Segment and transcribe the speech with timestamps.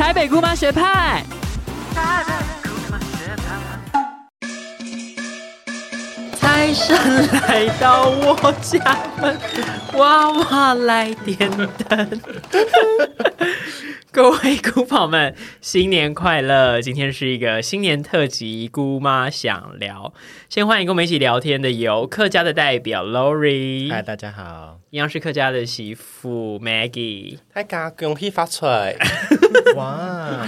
[0.00, 1.39] 台北姑妈学派。
[6.70, 6.96] 财神
[7.48, 8.78] 来到我家
[9.20, 9.36] 门，
[9.94, 11.50] 娃娃来点
[11.88, 12.20] 灯。
[14.12, 16.80] 各位姑宝们，新年快乐！
[16.80, 20.14] 今天是一个新年特辑，姑妈想聊。
[20.48, 28.94] 先欢迎跟我们一起聊天的有客家的代表 Lori，嗨，大家好，一样是客家的媳妇 Maggie，大家恭喜发财！
[29.74, 30.46] 哇，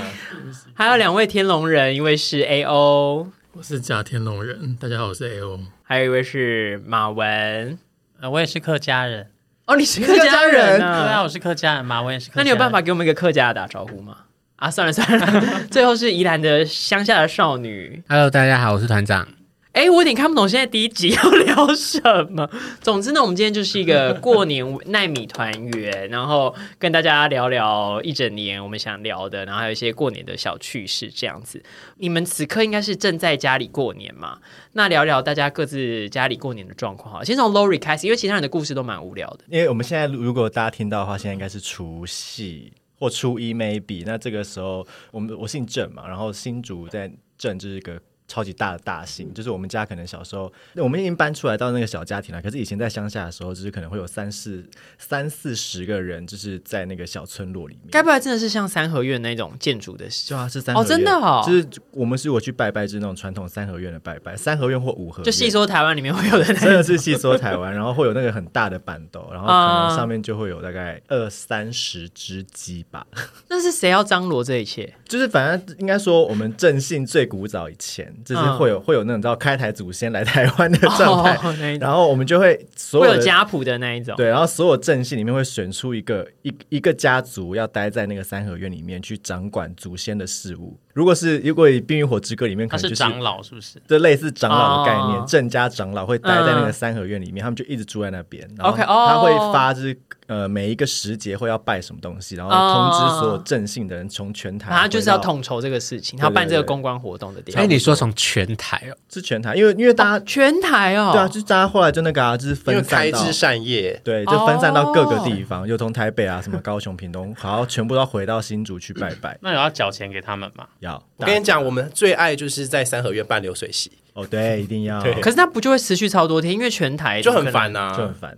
[0.73, 5.61] 还有两位天龙人，一位是 AO，我是假天龙人，大家好，我是 A O。
[5.83, 7.79] 还有一位是马文。
[8.19, 9.31] 呃，我也是客家人，
[9.67, 10.89] 哦，你是客家人对啊，
[11.21, 11.23] 啊？
[11.23, 12.45] 我是客家人，马文也是客家人。
[12.45, 14.17] 那你有办法给我们一个客家的打招呼吗？
[14.57, 18.03] 啊，算了算了， 最后是宜兰的乡下的少女。
[18.09, 19.29] Hello，大家好，我是团长。
[19.73, 21.99] 哎，我有点看不懂现在第一集要聊什
[22.31, 22.47] 么。
[22.83, 31.63] 总之呢，我们今天就是一个 过年奈米团圆，然后跟大家聊聊一整年我们想聊的，然后还有一些过年的小趣事这样子。
[31.97, 34.39] 你们此刻应该是正在家里过年嘛？
[34.73, 37.25] 那聊聊大家各自家里过年的状况好。
[37.25, 39.45] 先从 Lori 开始，因为其他人的故事都蛮无聊的。
[39.49, 47.99] 因为我们现在如果大家听到的话，现在应该是除夕或初一 maybe，那这个时候我们我姓郑嘛，然后新竹在郑就是一个。
[48.33, 52.41] 超级大的大姓，就是我们家可能小时候，我们已经搬出来到那个小家庭了。
[52.41, 54.65] 可是以前在乡下的时候，就是可能会有三四
[54.97, 57.91] 三四十个人，就是在那个小村落里面。
[57.91, 60.07] 该不会真的是像三合院那种建筑的？
[60.25, 73.07] 就啊，是三哦合院真的哦就是我们是我去拜拜，就是那种传统三合院的拜拜，三合院或五合院，就细说台湾里面会有的那真的是细说台湾，然后会有那个很大的板斗，然后可啊能上面就会有大概二三十只鸡吧。
[73.49, 74.91] 那是谁要张罗这一切？
[75.05, 84.15] 就是反正应该说，我们正信最古早以前，就是会有、会有那种叫开台祖先来台湾的状态，然后我们就会所会有家谱的那一种。
[84.17, 90.79] 对，然后所有正系里面会选出一个一一个家族要待在那个三合院里面去掌管祖先的事务。
[90.93, 93.81] 如果是如果以《冰与火之歌》里面，可能就是他是长老是不是？
[93.89, 98.49] 就类似长老的概念，哦郑家长老会待在那个三合院里面，他们就一直住在那边。
[98.57, 107.75] 然后 OK，哦他会发就是呃每一个时节会要拜什么东西，然后通知所有正信的人从全台他就是要统筹这个事情，他要办这个公关活动的地方哎，方。
[107.75, 119.39] 你说从全台哦，是全台，因为因为大家、全台哦，对啊，就是大家后来就那个啊，就是分散到开枝散叶，对，就分散到各个地哦方，就从台北啊、什么高雄、屏东，然后全部都回到新竹去拜拜。
[119.43, 120.67] 那有要缴钱给他们吗？
[120.83, 126.53] 要，我跟你讲，我们最爱就是在三合院办流水席，哦，对，一定要，对可是他不就会持续超多天？
[126.53, 127.89] 因为全台就很烦啊。
[127.89, 128.37] 呐、就很烦。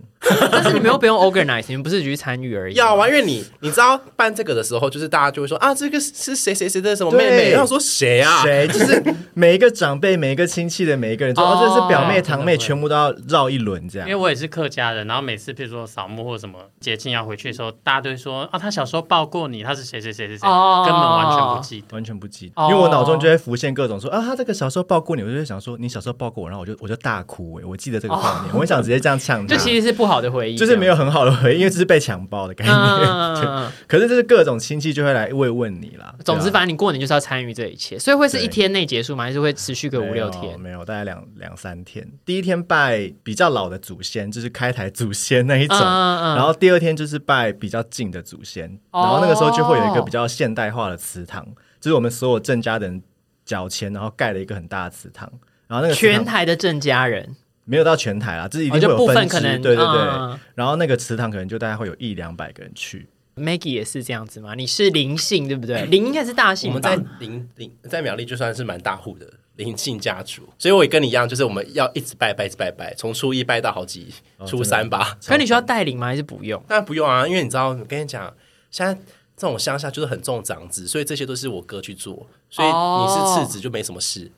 [0.51, 2.75] 但是你们又不用 organize，你们不是只去参与而已。
[2.75, 8.41] 要啊，因为你你知道办这个的时候，就是大家就会说啊，这个是谁谁谁的什么妹对妹，然后说谁啊？
[8.41, 9.03] 谁就是
[9.33, 14.07] 每一个长辈、每一个亲戚的每一个人就，哦哦，这是表妹、堂妹，全部都要绕一轮这样。
[14.07, 21.87] 因为我也是客家人，然后每次譬如说扫墓或什么节庆要回去的时候，大家都会说啊，他小时候抱过你，他是谁谁谁谁谁，哦根本完全不记得。
[21.93, 32.75] 完全不记得，哦因为我脑中就会浮现各种说啊，他这个小时候抱过你，我就会想说你小时候抱过我，然后我就我就大哭哎，我记得这个画面，我很想直接这样呛他， 这其实是不好的回忆，就是没有很好的回忆，因为这是被强暴的概念。
[33.87, 36.13] 可是就是各种亲戚就会来慰问你啦。
[36.23, 39.23] 总之，反正你过年就是要参与这一切，所以会是一天内结束吗？
[39.23, 40.85] 还是会持续个五六天没有？
[40.85, 42.07] 大概两两三天。
[42.23, 45.77] 第一天拜比较老的祖先，就是开台祖先那一种。
[45.79, 51.43] 然后第二天就是拜比较近的祖先，哦然后那个时候就会有一个比较现代化的祠堂，
[51.79, 53.01] 就是我们所有郑家的人
[53.45, 55.31] 缴钱，然后盖了一个很大的祠堂。
[55.67, 60.01] 然后那个全台的郑家人，没有到全台啦，就是一哦就部定会有分支，分可能对对对。
[60.01, 63.07] 嗯然后那个祠堂可能就大概会有一两百个人去。
[63.35, 64.55] Maggie 也是这样子吗？
[64.55, 65.83] 你是灵性对不对？
[65.87, 69.27] 灵应该是大姓，我们在林林在苗栗就算是蛮大户的
[69.57, 75.17] 林姓家族，所以我也跟你一样，就是我们要一直拜拜，一直拜拜，从初一拜到好几哦初三吧。
[75.25, 76.07] 可你需要带领吗？
[76.07, 76.63] 还是不用？
[76.65, 78.33] 当然不用啊，因为你知道，我跟你讲，
[78.71, 78.93] 现在
[79.35, 84.25] 这种乡下就是很重长子，所以这些都是我哥去做，所以你是次子就没什么事。
[84.25, 84.31] 哦，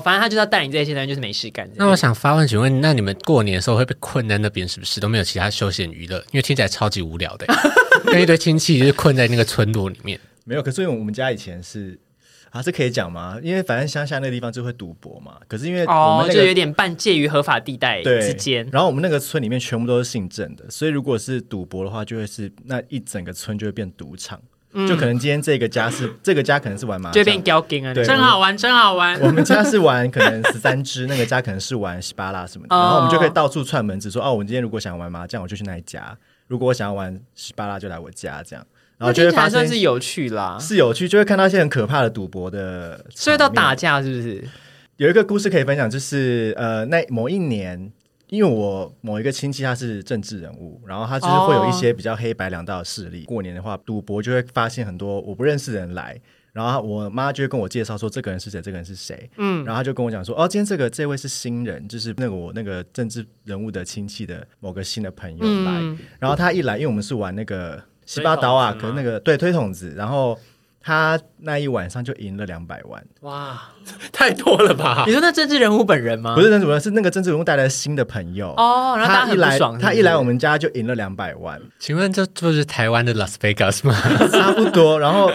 [0.00, 1.68] 反正他就是要带你这些人，就是没事干。
[1.74, 6.18] 那我想发问，请问，那你们过年的时候会被困在那边，是不是都没有其他休闲娱乐？
[6.30, 7.46] 因为听起来超级无聊的，
[8.06, 10.18] 跟一堆亲戚就是困在那个村落里面。
[10.44, 11.98] 没有，可是因为我们家以前是
[12.50, 13.38] 啊，这可以讲吗？
[13.42, 15.36] 因为反正乡下那个地方就会赌博嘛。
[15.48, 18.68] 可是因为我哦们，那个、就有点半介于合法地带之间。
[18.70, 24.40] 然后我们那个村里面全部都是姓郑的，所以如果是赌博的话，就会是那一整个村就会变赌场。
[24.88, 29.18] 就可能今天这个家是 这个家可能是玩麻将，就会变高金啊，对真好玩，真好玩。
[29.20, 36.00] 我们家是玩可能十三支，那个家可能是玩西巴拉什么的，哦 然后我们就可以到处串门子说，哦，我们今天如果想玩麻将，我就去那一家；
[36.48, 38.66] 如果我想要玩西巴拉，就来我家这样。
[38.98, 40.56] 然后就会发生算是有趣啦。
[40.60, 43.74] 是有趣，就会看到一些很可怕的赌博的，所以到打。
[43.74, 44.44] 架是不是？
[44.98, 47.90] 有一个故事可以分享，就是呃，那某一年
[48.32, 53.24] 因为我某一个亲戚他是政治人物，然后他就是会有一些比较黑白两道的势力。
[53.24, 56.18] 过年的话，赌博就会发现很多我不认识的人来，
[56.54, 59.28] 然后我妈就会跟我介绍说这个人是谁，这个人是谁。
[59.36, 65.72] 嗯，然后他就跟我讲说，哦，今天这个这位是新人，就是那个我那个政治人物的亲戚的某个新的朋友来。
[66.18, 70.38] 然后他一来，因为我们是玩那个西巴岛啊，可那个对推筒子，然后。
[70.82, 73.62] 他那一晚上就赢了两百万，哇，
[74.12, 75.04] 太多了吧？
[75.06, 76.34] 你说那政治人物本人吗？
[76.34, 81.60] 不是政治人物，是那个政治人物带来新的朋友哦，然后他一来，爽，他一来我们家就赢了两百万。
[81.78, 83.94] 请问这就是台湾的 Las Vegas 吗？
[84.32, 84.98] 差不多。
[84.98, 85.30] 然后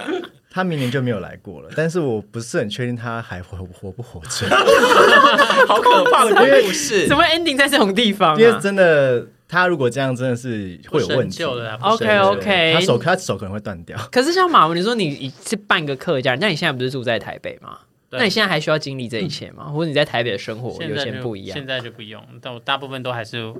[0.51, 4.47] 他明年就没有来过了，但是我不是很确定他还活活不活着。
[5.67, 8.38] 好可怕的故事， 怎么 ending 在这种地方？
[8.39, 9.25] 因为真的。
[9.47, 13.97] 他如果这样真的是会有问题，OK OK，他手他手可能会断掉。
[14.11, 17.79] 可是像马文，你说你是半个客家人，那你现在不是住在台北吗？
[18.09, 19.65] 那你现在还需要经历这一切吗？
[19.71, 21.57] 或者你在台北的生活有些不一样？
[21.57, 23.53] 现在就不用，但我大部分都还是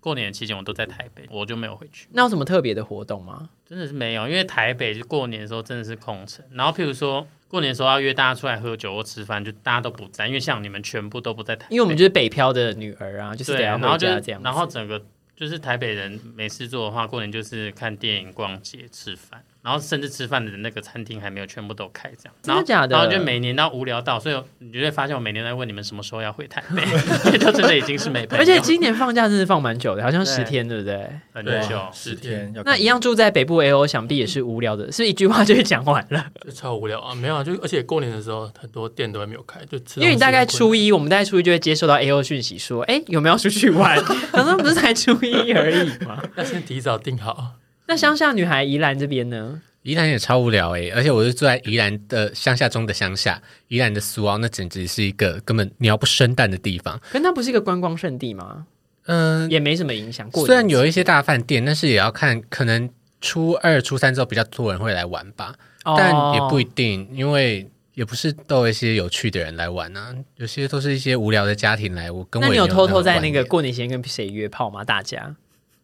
[0.00, 2.06] 过年期间我都在台北，我就没有回去。
[2.12, 3.50] 那有什么特别的活动吗？
[3.68, 6.42] 真的是没有，因为台北就过年的时候真的是空城。
[6.52, 15.02] 然后譬如说过年的时候要约大家出来喝酒或吃饭，就大家都不在，因为像你们全部都不在台，因为我们就是北漂的女儿啊，就是得要回家这样，然后整个。
[15.36, 19.44] 就是台北人没事做的话，过年就是看电影、逛街、吃饭。
[19.66, 22.94] 然后甚至吃饭的那个餐厅还没有全部都开，这样真的假的？
[22.96, 26.84] 然后就每年到无聊到，所以你就会发现我每年在问你们什么时候要回台北，
[27.36, 28.42] 就真的已经是没朋友。
[28.42, 31.10] 而且今年放假真是放蛮久的，好像十天，对不对？
[31.32, 32.54] 很久，十天。
[32.64, 37.12] 那一样住在北部 A O，想必也是无聊的，是一句话就讲完了， 就超无聊啊！
[37.12, 43.98] 没有啊，就而且过年的时候很多店都还没有开，就因为你大概初一，我们大概初一就会接收到 A O 讯息说，哎，有没有出去玩？
[44.30, 47.54] 可能不是才初一而已嘛，那先提早订好。
[47.86, 49.62] 那乡下女孩宜兰这边呢？
[49.82, 57.00] 宜兰也超无聊哎，而且我是住在宜兰的乡下中的乡下，宜兰的苏澳那简直是一个根本鸟不生蛋的地方。
[57.10, 58.66] 可那不是一个观光胜地吗？
[59.04, 60.28] 嗯，也没什么影响。
[60.32, 62.90] 虽然有一些大饭店，但是也要看，可能
[63.20, 65.54] 初二、初三之后比较多人会来玩吧，
[65.84, 72.10] 但也不一定，因为也不是都有一些有趣的人来玩啊，有些都是一些无聊的家庭来。
[72.10, 74.82] 我跟那你有偷偷在那个过年前跟谁约炮吗？
[74.82, 75.36] 大家？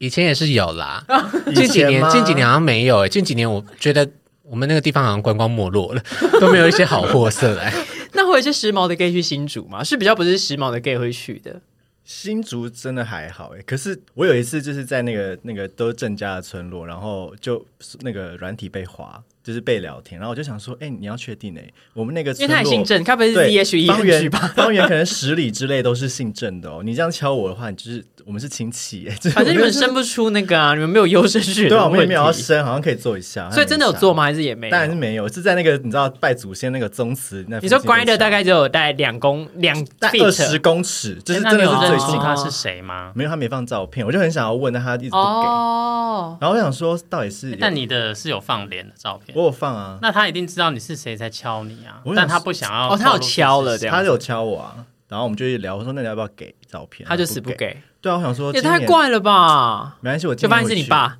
[0.02, 1.04] 以前也是有啦，
[1.54, 3.08] 近几年近几年好像没有诶。
[3.08, 4.08] 近几年我觉得
[4.42, 6.02] 我们那个地方好像观光没落了，
[6.40, 7.72] 都没有一些好货色来。
[8.14, 9.84] 那会有些时髦的 gay 去新竹吗？
[9.84, 11.60] 是比较不是时髦的 gay 会去的。
[12.04, 17.64] 新竹真的还好哎，可是我有一次就是在那个那个都是郑家的村落，然后就
[18.00, 19.22] 那个软体被划。
[19.42, 24.38] 就是被聊天，然后我就想说，哎，你要确定哎，我们那个因为他姓郑，他不是 D H E 方圆吧？
[24.54, 26.82] 方圆可能十里之内都是姓郑的哦。
[26.84, 29.16] 你这样敲我的话，你就是我们是亲戚哎。
[29.32, 31.68] 反正你们生不出那个啊，你们没有优生学。
[31.68, 33.50] 对啊，我们也没有要生，好像可以做一下。
[33.50, 34.22] 所以真的有做吗？
[34.22, 34.70] 还是也没？
[34.70, 37.58] 当然是没有，是在那个你知道拜祖先那个宗祠那。
[37.58, 42.18] 你说 Grinder 大概就有大概两公两二十公尺，就是真的是最近。
[42.20, 43.12] 他是谁吗？
[43.14, 45.18] 没有，他没放照片，我就很想要问，但他一直不给。
[45.18, 46.38] 哦。
[46.40, 47.56] 然后我想说，到底是？
[47.60, 49.98] 但你的是有放脸的照片，我有放啊。
[50.02, 54.76] 那他一定知道你是谁在敲你啊，但他不想要哦，他有敲了这样，他有敲我啊，
[55.08, 57.08] 然后我们就一聊，我说那你要不要给照片？
[57.08, 57.76] 他就死不给。
[58.00, 61.16] 对啊，我想说也太怪了吧，没关系，我就发现是你爸，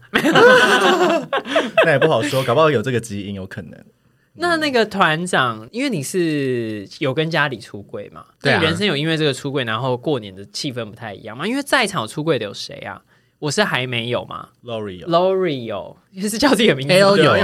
[1.84, 3.78] 那也不好说，搞不好有这个基因有可能。
[4.34, 13.00] 那那个团长，因为你是有跟家里出柜嘛，对，人生有因为这个出柜，然后过年的气氛不太一样嘛，因为在场出柜的有谁啊？
[13.42, 17.42] 我是还没有嘛，Lori 有，Lori 有，也是叫自己的名字，A O 有，A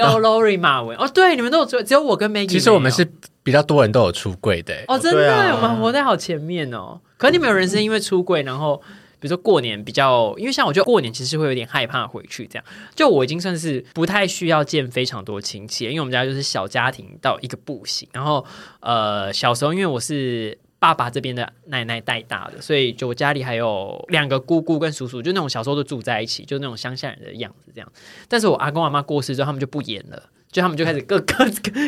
[0.00, 2.48] O Lori 马文，哦，对，你们都有出，只有我跟 Maggie。
[2.48, 3.08] 其实我们是
[3.44, 7.00] 比较多人都有出柜的，哦，真的，我们活在好前面哦。
[7.16, 8.76] 可你们有人生因为出柜，然后
[9.20, 12.64] 比如说过年比较，因为像我觉得过年其实会有点害怕回去，这样，
[12.96, 18.08] 就我已经算是不太需要见非常多亲戚，因为我们家就是小家庭到一个不行。
[18.12, 18.44] 然后
[18.80, 20.58] 呃，小时候因为我是。
[20.78, 27.92] 爸爸这边的奶奶带大的，所以就我家里还有两个姑姑跟叔叔，就那种小时候都住在一起，就那种乡下人的样子这样。
[28.28, 31.46] 但是我阿公阿妈过世之后，他们就不演了，就他们就开始各 各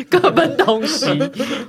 [0.09, 1.05] 各奔东西。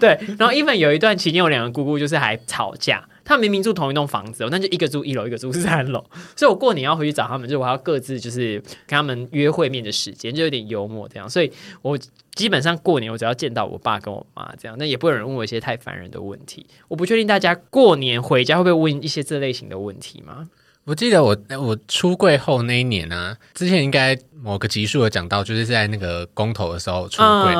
[0.01, 3.07] 对，然后 even 有一段期间，我两个姑姑就是还吵架。
[3.31, 6.05] 他明明住同一栋房子，那就一个住一楼，一个住三楼。
[6.35, 11.31] 所以我过年要回去找他们，就我要各自就是跟他们约会面的时间，就有点幽默这样。
[11.31, 11.97] 所以我
[12.35, 16.67] 基本上过年我只要见到我爸跟我妈这样，那也不会有人问我一些太烦人的问题。
[16.89, 20.51] 我不确定大家过年回家会不会问一些这类型的问题吗？
[20.85, 27.53] 我记得我我出柜后那一年呢，之前应该某个集数有讲到，就是在那个公投的时候出柜，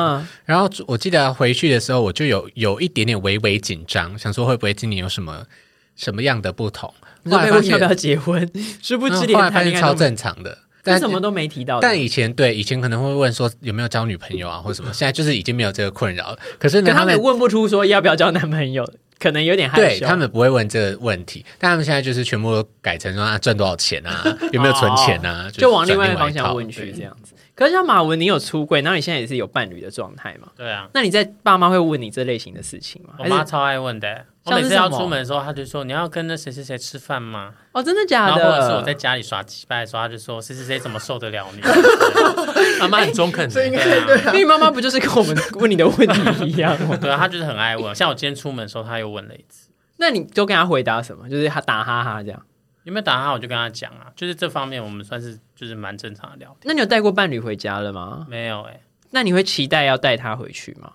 [0.43, 5.45] 然后我记得回去的时候，我就有有一点点微微紧张，想说会不会今年有什么
[5.95, 6.93] 什么样的不同？
[7.29, 8.49] 后来发现要不要结婚，
[8.81, 11.79] 殊不知后来发现超正常的，但什么都没提到。
[11.79, 16.39] 但以前对以前可能会问说有没有交女朋友啊，或什么，现在就是已经没有这个困扰了。
[16.57, 18.91] 可是呢，他们问不出说要不要交男朋友。
[19.21, 19.99] 可能有点害羞。
[19.99, 27.35] 对他们不会问这个问题，但他们现在就是全部都改成说啊赚多少钱啊，有没有存钱啊，哦就往另外一一个方向问去这样子。
[27.61, 30.47] 可是像马文，你有出柜，然后你现在也是有伴侣的状态嘛？
[30.57, 33.13] 对啊，那你在爸妈会问你这类型的事情吗？
[33.19, 34.25] 我妈超爱问的。
[34.45, 37.53] 我每次要出门的时候，她就说你要跟那谁谁谁吃饭吗？
[37.71, 38.81] 哦，真的假然后或者是我？
[38.81, 41.61] 在家里耍鸡巴的时候，她就说谁谁谁怎么受得了你？
[42.81, 46.97] 妈妈很中肯的，对啊，因为妈妈不就是跟我们问你的问题一样吗？
[46.99, 47.93] 对啊，她就是很爱问。
[47.93, 49.69] 像我今天出门的时候，她又问了一次。
[49.97, 51.29] 那你都跟他回答什么？
[51.29, 52.41] 就是他打哈哈这样。
[52.91, 53.31] 有没有打他？
[53.31, 56.63] 我就跟他讲啊，就是这方面我们算是就是蛮正常的聊天。
[56.65, 58.25] 那你有带过伴侣回家了吗？
[58.29, 58.81] 没有哎、
[59.11, 60.91] 那你会期待要带他回去吗？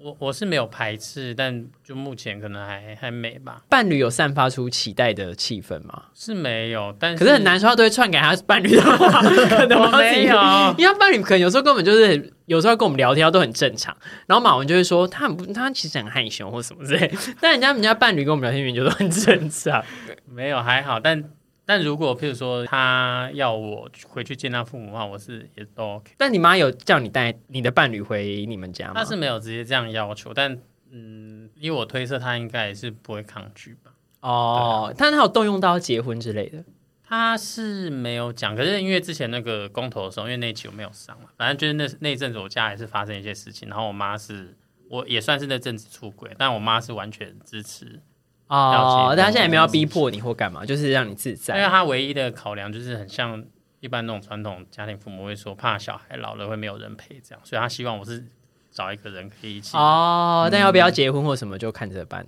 [0.00, 6.04] 我我是没有排斥，但就目前可能还还没吧，伴侣有散发出期待的气氛吗？
[6.14, 9.20] 是没有，但可是很难说，他都会篡改他伴侣的话，
[9.50, 10.34] 可能没有，
[10.78, 19.84] 因为他伴侣可能有时候根本就是有时候跟我们聊天都很正常，然后马文就会说他很不，他其实很害羞或什么之类， 但人家人家伴侣跟我们聊天，明明就都很正常。
[20.24, 21.22] 没有还好，但
[21.64, 26.12] 但如果譬如说他要我回去见他父母的话，我是也都 OK。
[26.16, 28.94] 但你妈有叫你带你的伴侣回你们家吗？
[28.96, 30.58] 他是没有直接这样要求，但
[30.90, 33.90] 嗯，以我推测，他应该也是不会抗拒吧。
[34.20, 36.64] 哦，但他有动用到结婚之类的。
[37.08, 44.54] 他是没有讲，可是因为之前那个公投的时候，因为那一期我没有上嘛，反正就是那那一阵子我家也是发生一些事情，然后我妈是
[44.90, 48.00] 我也算是那阵子出轨，但我妈是完全支持，了
[48.48, 51.70] 哦，解但他现在也没有逼迫你或干嘛，就是让你自在因为在。
[51.70, 53.42] 她唯一的考量就是很像
[53.80, 58.22] 一般那种传统家庭父母会说，怕小孩老了会没有人陪这样，所以他希望我是
[58.70, 62.26] 找一个人可以一起，哦，但要不要结婚或什么就看着办。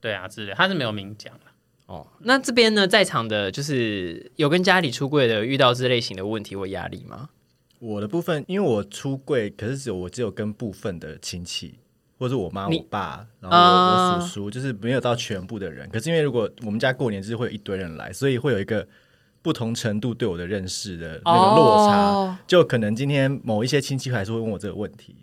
[0.00, 1.46] 对啊之类，他是没有明讲的。
[1.92, 7.28] 哦，那这边呢，在场的就是有跟家里出柜的，遇到这类型的问题或压力吗？
[7.80, 11.74] 我的部分，因为我出柜，可是只有我只有跟部分的亲戚，
[12.18, 15.86] 或者我妈、我爸，然后我我叔叔，就是没有到全部的人。
[15.90, 18.88] 可是因为如果我们家过年就是会有一堆人来，所以会有一个
[19.42, 21.98] 不同程度对我的认识的那个落差。
[21.98, 25.14] 哦就可能今天某一些亲戚还是会问我这个问题，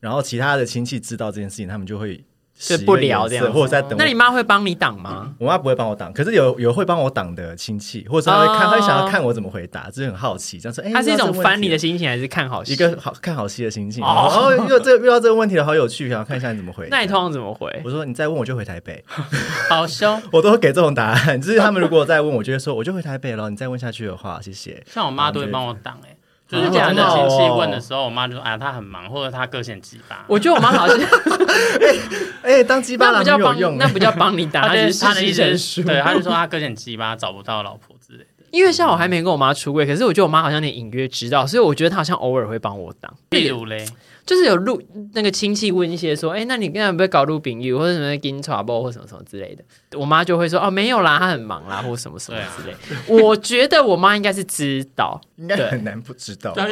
[0.00, 2.22] 然后其他的亲戚知道这件事情，他们就会
[2.58, 5.32] 就不聊这样子或者在等那你妈会帮你挡吗？
[5.38, 14.02] 我妈不会帮我挡，可是有有会帮我挡的亲戚，或者说他会看，会想要看我怎么回答，就是很好奇，这样说，哎，它是一种翻你的心，情，还是看好戏一个好看好戏的心情。
[14.02, 16.88] 哦，遇到这个遇到这个问题了，好有趣，想要看一下你怎么回。
[16.90, 17.70] 那你通常怎么回？
[17.84, 19.04] 我说你再问我就回台北，
[19.70, 21.40] 好凶， 我都会给这种答案。
[21.40, 23.48] 就是他们如果再问我，就会说我就回台北了。
[23.50, 24.82] 你再问下去的话，谢谢。
[24.86, 26.16] 像我妈都会帮我挡哎、
[26.48, 30.98] 就是讲的假的我真的亲戚哦问的时候，我妈就说：“哎呀，她很忙，或者她个性鸡巴。”我觉得我妈好像
[32.42, 35.88] 哎，当鸡巴那狼不叫帮，很有用，那不叫帮你打，她 她就是她的只是事意思是，实陈述。
[35.92, 38.26] 对，她就说她个性鸡巴，找不到老婆之类的。
[38.50, 43.12] 因为像我还没跟我妈出柜，可是我觉得我妈好像有点隐约知道，所以我觉得她好像偶尔会帮我挡。
[43.30, 43.84] 例如嘞，
[44.28, 44.78] 就是有录
[45.14, 52.76] 那个亲戚问一些说，哎、那你刚才不会搞录饼玉或者什么金茶包或什么什么之类的，我妈就会说，哦，没有啦，她很忙啦，或什么什么之类。
[53.06, 56.52] 我觉得我妈应该是知道，应该很难不知道。
[56.52, 56.64] 对，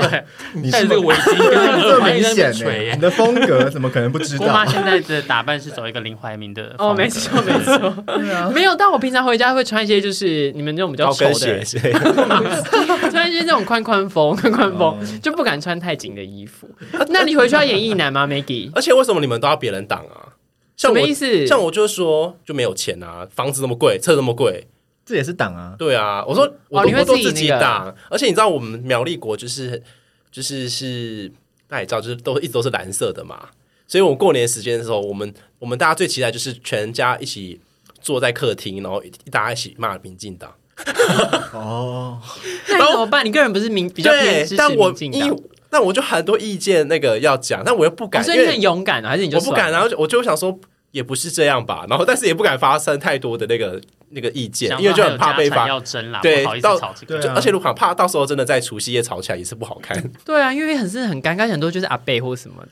[0.52, 1.34] 你戴着这个围巾
[1.80, 2.52] 这么明显
[2.94, 4.66] 你，的风格怎么可能不知道我妈？
[4.66, 8.04] 现在的打扮是走一个林怀民的 哦，没错没错，
[8.52, 8.76] 没有。
[8.76, 16.68] 但我平常回家会穿一些就是你们这种比较高跟丑的人，鞋之类的，穿一些这种宽宽风、宽宽风，就不敢穿太紧的衣服。
[17.08, 18.70] 那你回去要演艺男吗，Maggie？
[18.76, 20.34] 而且为什么你们都要别人挡啊？
[20.76, 21.46] 像我什么意思？
[21.46, 24.66] 像我就是说就没有钱啊，房子那么贵，车那么贵，
[25.04, 25.74] 这也是党啊。
[25.78, 29.82] 对啊，我说我都、哦你会我都自己自己那个挡，而且你知道我们苗栗国就是
[30.30, 31.32] 就是是
[31.66, 33.48] 大家也知道，就是都一直都是蓝色的嘛，
[33.88, 37.58] 所以我们过年时间的时候，我们我们大家最期待就是全家一起
[38.00, 40.52] 坐在客厅，然后一大家一起骂民进党。
[41.54, 42.20] 哦，
[42.68, 43.24] 那你怎么办？
[43.24, 45.20] 你个人不是民比较偏支，持但我民进党？
[45.22, 45.42] 因
[45.76, 50.58] 但我就很多意见那个要讲，但我又不敢，哦所以你因为很勇敢啊，还是你就我不敢，然后我就想说。
[50.92, 53.78] 也不是这样吧，然后但是也不敢发生太多的那个
[54.10, 56.94] 那个意见，因为就很怕被发，要争啦，对好意思到吵
[57.34, 60.02] 而且如果怕到时候真的在除夕夜吵起来也是不好看。
[60.24, 62.68] 对啊，因为很是很尴尬，很多就是阿贝或什么的。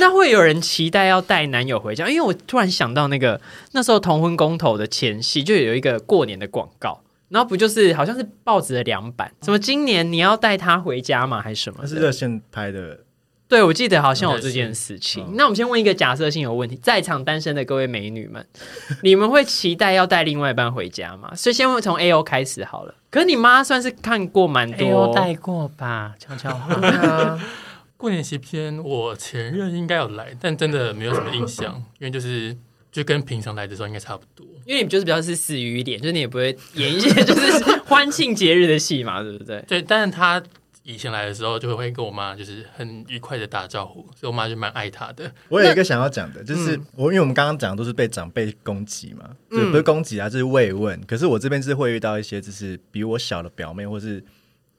[0.00, 3.40] 那会有人期待要带男友回家，因为我突然想到那个
[3.72, 7.00] 那时候同婚公投的前夕，就有一个过年的广告，
[7.32, 11.40] 然后不就是好像是报纸的两版，什么今年你要带他回家吗？
[11.40, 13.00] 还是什么是热线拍的，
[13.48, 15.24] 对，我记得好像有这件事情。
[15.26, 18.46] 嗯那我们先问一个假设性有问题，在场单身的各位美女们，
[19.02, 21.34] 你们会期待要带另外一半回家吗？
[21.34, 22.94] 所以先问从 A O 开始好了。
[23.10, 27.38] 可是你妈算是看过蛮多，带过吧，悄悄话。
[27.96, 32.56] 过年期间，我前任应该有来，但真的没有什么印象，因为就是
[32.92, 34.46] 就跟平常来的时候应该差不多。
[34.64, 39.60] 因为你就是比较是死鱼一点，就是你也不会演一些 就是欢庆节日的戏嘛，对不对？
[39.66, 40.40] 对，但是他
[40.84, 45.32] 以前来的时候就会跟我妈就是很愉快的打招呼，所以我妈就蛮爱他的。
[45.48, 51.00] 我有一个想要讲的，就是嗯我因为我们刚刚讲的都是被长辈攻击嘛，就不是攻击啊，就是慰问。
[51.06, 54.22] 可是我这边是会遇到一些就是比我小的表妹或是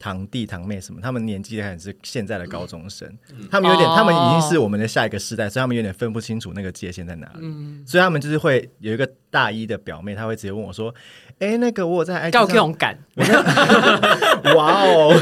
[0.04, 3.10] 堂弟堂妹什么，他们年纪还是现在的高中生，
[3.50, 7.48] 他们有点，哦他们已经是我们的下一个世代，所以他们有点分不清楚那个界限在哪里。
[7.86, 10.94] 所以他们就是会有一个大一的表妹，她会直接问我说
[11.40, 12.98] ：“哎，那个我有在 IG 告这上种感，
[14.56, 15.14] 哇哦，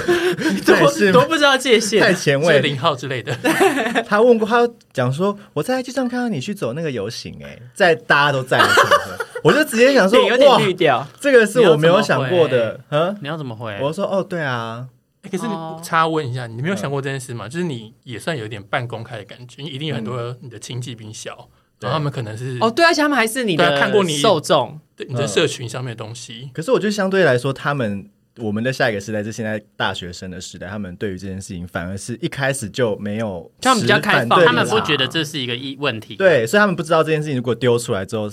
[1.14, 2.02] 都不知道界限。
[2.02, 2.60] 太前卫。
[2.60, 3.36] 零号之类的，
[4.08, 13.78] 他问过，他讲说我在 IG 上看到你去走那个游行、哎，在大家都在的场合，我就直接想说脸 有点哇，绿掉，这个是我没有想过的，嗯，你要怎么回？
[13.82, 14.88] 我说哦，对啊，
[15.24, 15.44] 欸可是
[15.84, 17.48] 插问一下，你没有想过这件事吗？
[17.48, 26.50] 就是你也算有点半公开的感觉，一定有很多你的亲戚比你小，然后他们可能是哦，对，而且他们还是你的看过你受众，对你的社群上面的东西。
[26.54, 36.16] 可是我觉得相对来说，他们我们的下一个时代是现在大学生的时代，他们对于这件事情反而是一开始就没有他们比较开放他们不觉得这是一个一问题。
[36.16, 38.30] 对，所以他们不知道这件事情如果丢出来之后，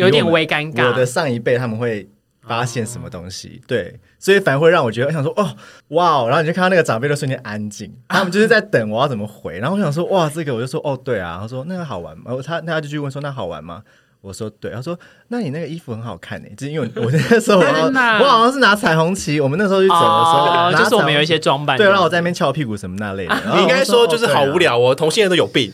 [0.00, 1.06] 有点微尴尬我的。
[1.06, 2.08] 上一辈他们会
[2.46, 5.54] 发现什么东西，对，所以反而会让我觉得，我想说，哦，
[5.88, 12.32] 哇哦，然后你就看到那个长辈的瞬间安静，他们就是在等我要怎么回，然后我想说，哇，这个我就说，哦，对啊，他说那个好玩吗？
[12.44, 13.82] 他那他就去问说那好玩吗？
[14.22, 24.48] 我说对，他说那你那个衣服很好看呢，就是因为我我那时候 我好像是拿彩虹旗，我们那时候去走的时候，就是我们有一些装扮这样，让我在那边翘屁股什么那类的，你应该我说就是好无。
[24.48, 25.72] 哦对啊聊哦，同性恋都有病。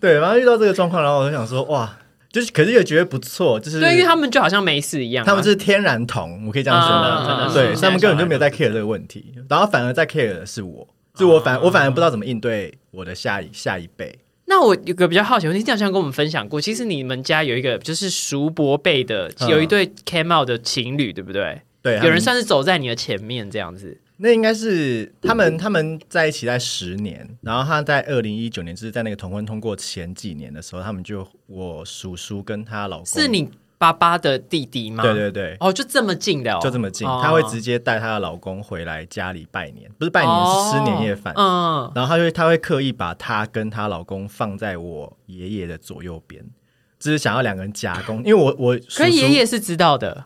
[0.00, 1.94] 对，然后遇到这个状况，然后我就想说，哇，
[2.32, 14.16] 就是可是又觉得不错，就是对，因为他们就好像没事一样啊，他们是天然同，我可以这样说的对，所以他们根本就没有在 care 这个问题，然后反而在 care 的是我，就我反我反而不知道怎么应对我的下一下一辈。
[14.46, 21.60] 那我有个比较好奇的问题，你好像跟我们分享过，其实你们家有一个就是叔伯辈的，嗯有一对 came out 的情侣，对不对？
[21.82, 23.96] 对，有人算是走在你的前面这样子。
[24.22, 35.02] 那应该是他们他们在一起在十年，然后他在二零一九年，就是在那个同婚通过前几年的时候，他们就我叔叔跟她老公是你爸爸的弟弟吗？
[35.02, 35.56] 对对对。
[35.58, 41.32] 哦，就这么近的哦，就这么近，哦她会直接带她的老公回来家里拜年，不是拜年，是吃年夜饭。
[41.34, 46.44] 嗯，然后她就会她会刻意把她跟她老公放在我爷爷的左右边，
[46.98, 48.18] 就是想要两个人夹攻。
[48.18, 50.22] 因为我我叔可是叔爷爷是知道的，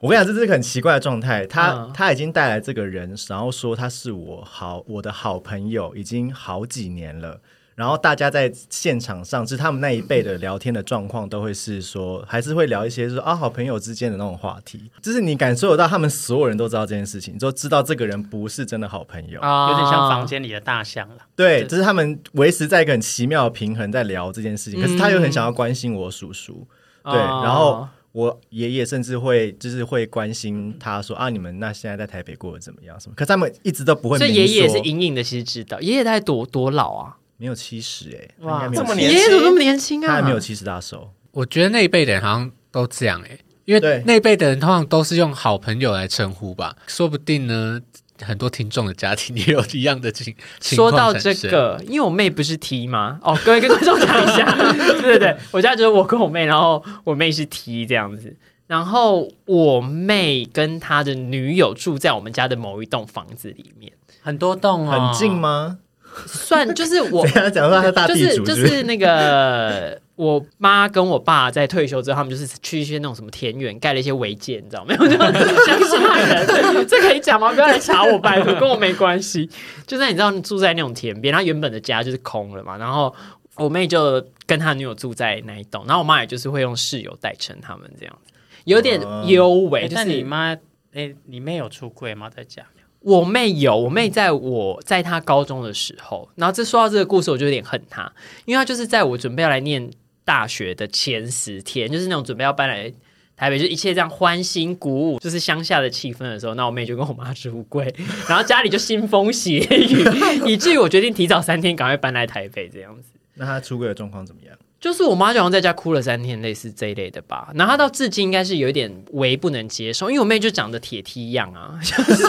[0.00, 1.44] 我跟你讲，这是一个很奇怪的状态。
[1.46, 7.40] 他、嗯他已经带来这个人，然后说他是我好我的好朋友，已经好几年了。
[7.74, 14.90] 然后大家在现场上，就是他们那一辈的聊天的状况，都会是说，还是会聊一些说啊好朋友之间的那种话题。
[15.00, 19.40] 就是你感受得到，他们所有人都知道这件事情，就知道这个人不是真的好朋友。
[19.40, 21.16] 啊有点像房间里的大象了。
[21.36, 24.82] 对，就是他们维持在一个很奇妙的平衡，在聊这件事情。
[24.82, 26.66] 可是他又很想要关心我叔叔，
[27.04, 32.98] 对，哦然后我爷爷甚至会就是会关心他说啊，你们那现在在台北过得怎么样？
[32.98, 33.14] 什么？
[33.14, 34.18] 可是他们一直都不会。
[34.18, 35.80] 所以爷爷是隐隐的，其实知道。
[35.80, 37.16] 爷爷大概多多老啊？
[37.36, 40.08] 没有七十哎，他哇应该没有70这么年爷爷怎么那么年轻啊？
[40.08, 41.10] 他还没有七十大寿。
[41.32, 47.80] 我觉得那一辈的人好像都这样哎、因为那一辈的人通常都是用好朋友来称呼吧，说不定呢，
[48.22, 53.18] 很多听众的家庭也有一样的情情说到这个，因为我妹不是 T 吗？
[53.22, 54.52] 哦，各位跟观众讲一下，
[55.00, 65.32] 对对对，我家只有我跟我妹，然后我妹是 T 这样子，然后我妹跟她的女友住在我们家的某一栋房子里面，很多栋哦，很近？
[65.32, 65.78] 吗？
[66.26, 75.06] 算就是我 等一下讲说他是大就是地主，就是是那个我妈跟我爸在退休之后，他们就是去一些那种什么田园盖了一些违建，你知道没有？
[75.06, 77.52] 就乡下人，这可以讲吗？
[77.52, 79.48] 不要来查我，拜托，跟我没关系。
[79.86, 83.14] 就在你知道，住在那种田边，他原本的家就是空了嘛，然后
[83.54, 88.32] 我妹就跟她女友住在那一栋，然后我妈也就是会用室友代称他们这样子，
[88.64, 89.82] 有点哦优美。
[89.82, 90.56] 哎，就是但你妈，
[90.94, 92.28] 哎，你妹有出柜吗？
[92.28, 92.64] 在家？
[93.00, 98.12] 我妹有，我妹在我在她高中的时候，然后这说到这个故事，我就有点恨她，
[98.44, 99.88] 因为她就是在我准备要来念
[100.28, 102.92] 大学的前十天，就是那种准备要搬来
[103.34, 107.94] 台北，就一切这样欢欣鼓舞，就是乡下的气氛的时候，那我妹就跟我妈出柜，
[108.28, 110.04] 然后家里就腥风血雨，
[110.44, 113.04] 以至于我决定提早三天赶快搬来台北这样子。
[113.36, 114.54] 那她出柜的状况怎么样？
[114.80, 117.50] 就是我妈就好像在家哭了三天，类似这一类的吧。
[117.54, 122.22] 然后她到至今应该是有一点为不能接受，因为我妹就长得铁梯一样啊， 就是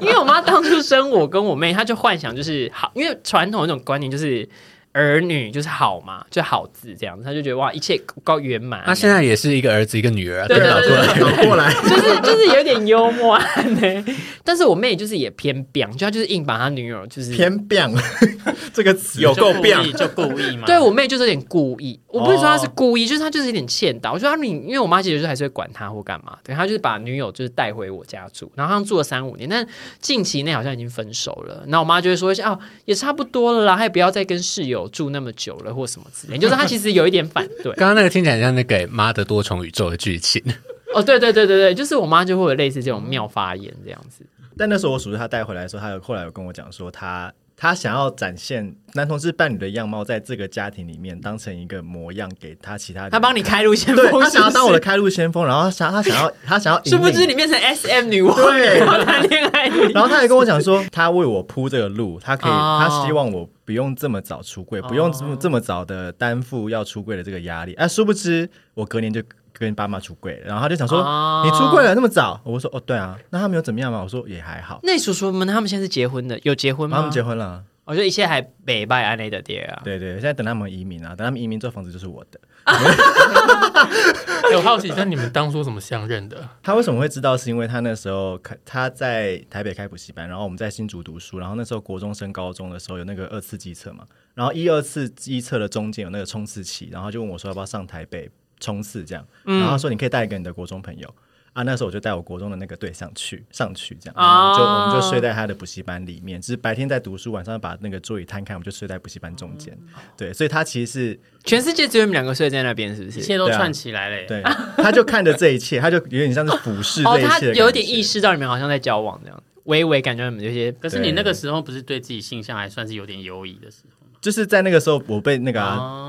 [0.00, 4.46] 因为我妈当初生我跟我妹，她就幻想就是好，因为传统的那种观念就是
[4.94, 8.82] 儿女就是好嘛，就好字这样子，他就觉得哇一切够圆满。
[8.86, 14.04] 他现在也是一个儿子一个女儿啊，对对对过来，倒过来， 就是就是有点幽默呢，
[14.44, 17.90] 但是我妹就是也偏彪，就她就是硬把她女友就是偏彪，
[18.72, 19.20] 这个词。
[19.20, 20.66] 有够就故意就故意嘛。
[20.66, 24.12] 对我妹就是有点故意，我不是说他是故意，就是他就是有点欠打。
[24.12, 29.66] 我觉得她你，因为我妈其实就是还是会管他或干嘛，对他就是把女友就是带回我家住，然后他们住了三五年，但
[30.00, 31.64] 近期内好像已经分手了。
[31.66, 37.72] 然后我妈就会说一下哦，也差不多了啦，她也不要再跟室友住那么久了或什么之类，就是他其实有一点反对。
[37.76, 40.40] 刚刚那个听起来像那个《妈的多重宇宙》的剧情。
[40.94, 44.24] 哦，对对对对对，就是我妈就会有类似这种妙发言这样子。
[44.56, 47.32] 但那时候我叔叔他带回来的时候，他有后来有跟我讲说他。
[47.64, 53.08] 他想要展现男同志伴侣的样貌，在这个家庭里面当成一个模样给他其他。
[53.08, 59.68] 他帮你开路先锋，对他想要当我的开路先锋，然后他想他想要他想要，殊不知你变成 S M 女王，对，谈恋爱。
[59.94, 67.72] 然后他还跟我讲说，他为我铺这个路，他可以，他希望我不用这么早出柜，不用这么这么早的担负要出柜的这个压力。
[67.76, 69.22] 哎，殊不知我隔年就。
[69.56, 70.98] 跟爸妈出柜，然后他就想说
[71.46, 74.02] ：“你出柜了那么早？”我说：“哦，对啊。”那他们有怎么样吗？
[74.02, 76.96] 我说：“也还好。”那叔叔们他们现在是结婚的，有结婚吗？
[76.96, 77.64] 他们结婚了。
[77.86, 79.82] 我觉得一切还北拜安内的爹啊。
[79.84, 82.40] 对对，现在等他们移民啊，等他们移民，这房子就是我的。
[84.52, 86.48] 有好奇，那你们当初怎么相认的？
[86.62, 87.36] 他为什么会知道？
[87.36, 101.14] 是因为他那时候开他在台北开补习班，然后我们在新竹读书，然后那时候国中升高中的时候有那个二次机测嘛，然后一二次机测的中间有那个冲刺期，然后就问我说要不要上台北冲刺这样，然后说你可以带一个你的国中朋友。
[101.54, 109.72] 啊，那时候我就带我国中的那个对象去上去，这样，然后就我们就睡在他的补习班里面，只是白天在读书，晚上把那个座椅摊开，我们就睡在补习班中间。
[110.16, 113.20] 对，所以他其实是全世界只有你们两个睡在那边，是不是？
[113.20, 114.26] 一切都串起来了。
[114.26, 114.42] 对，
[114.78, 117.26] 他就看着这一切，他就有点像是俯视这一切。
[117.28, 120.72] 哦，他有点意识到你们好像在交往这样，微微感觉你们有些。
[120.72, 124.03] 可是你那个时候不是对自己性向还算是有点犹疑的时候。
[124.24, 125.60] 就是在那个时候，我被那个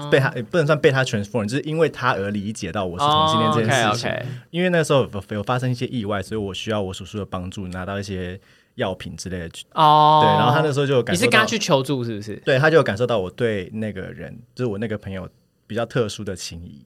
[0.10, 4.10] 被他不能算被他 transform，就是因为他而理解到我是同性恋这件事情。
[4.51, 8.39] 因为那时候有发生一些意外，所以我需要我叔叔的帮助，拿到一些
[8.75, 9.49] 药品之类的。
[9.73, 12.38] 哦，对，然后他那时候就感你是跟他去求助，是不是？
[12.45, 15.28] 对，他就感受到我对那个人，就是我那个朋友
[15.67, 16.86] 比较特殊的情谊。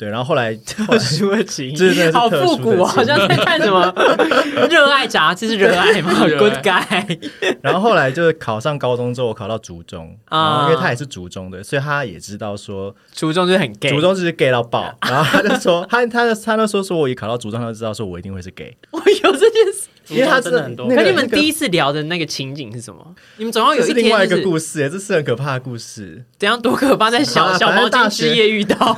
[0.00, 1.76] 对，然后后来 特殊的情，
[2.10, 3.92] 好复古，好像在看什么
[4.70, 7.18] 热爱杂志，是热爱吗？Good guy。
[7.60, 14.90] 然后后来就是考上高中之后，我考到竹中啊，因为他也是竹中的，所以他也知道说竹中就是很 gay，竹中就是 gay 到爆。
[15.02, 18.74] 然后他就说，他他他那时候说我一考到竹中，他就知道说我一定会是 gay。
[18.92, 19.88] 我有这件事。
[20.10, 20.88] 因为他真的很多。
[20.88, 23.14] 可你们第一次聊的那个情景是什么？
[23.36, 26.24] 你们总要有一另外一个故事，这是很可怕的故事。
[26.38, 27.10] 怎样多可怕？
[27.10, 28.96] 在小小毛巾之夜遇到。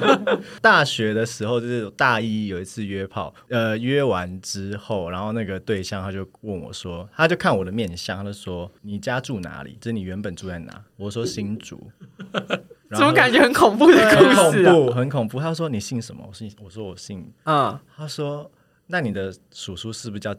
[0.60, 9.76] 大学的时候就是大一有一次约炮，呃，约完之后，然后那个对象他就问我说，他就看我的面相，他就说你家住哪里？
[9.80, 10.82] 就是你原本住在哪？
[10.96, 11.90] 我说新竹。
[12.94, 14.62] 怎么感觉很恐怖的故事？
[14.62, 15.40] 很恐怖，很恐怖。
[15.40, 16.24] 他说你姓什么？
[16.28, 17.78] 我姓，我说我姓嗯。
[17.96, 18.50] 他说
[18.86, 20.34] 那你的叔叔是不是叫？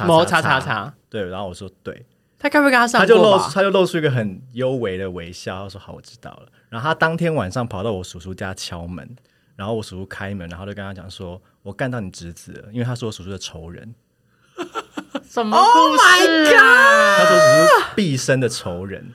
[0.00, 2.06] 摩擦擦擦，对，然后我说对，
[2.38, 3.00] 他该不会跟他上？
[3.00, 6.46] 他就露，他就露出一个很幽微的微笑，他说好，我知道了。
[6.68, 9.16] 然后他当天晚上跑到我叔叔家敲门，
[9.56, 13.94] 然后我叔叔开门，然后就跟他讲说，我干到你侄子了，因为他是我叔叔的仇人。
[15.28, 17.18] 什么？Oh my god！
[17.18, 19.14] 他说叔叔毕生的仇人。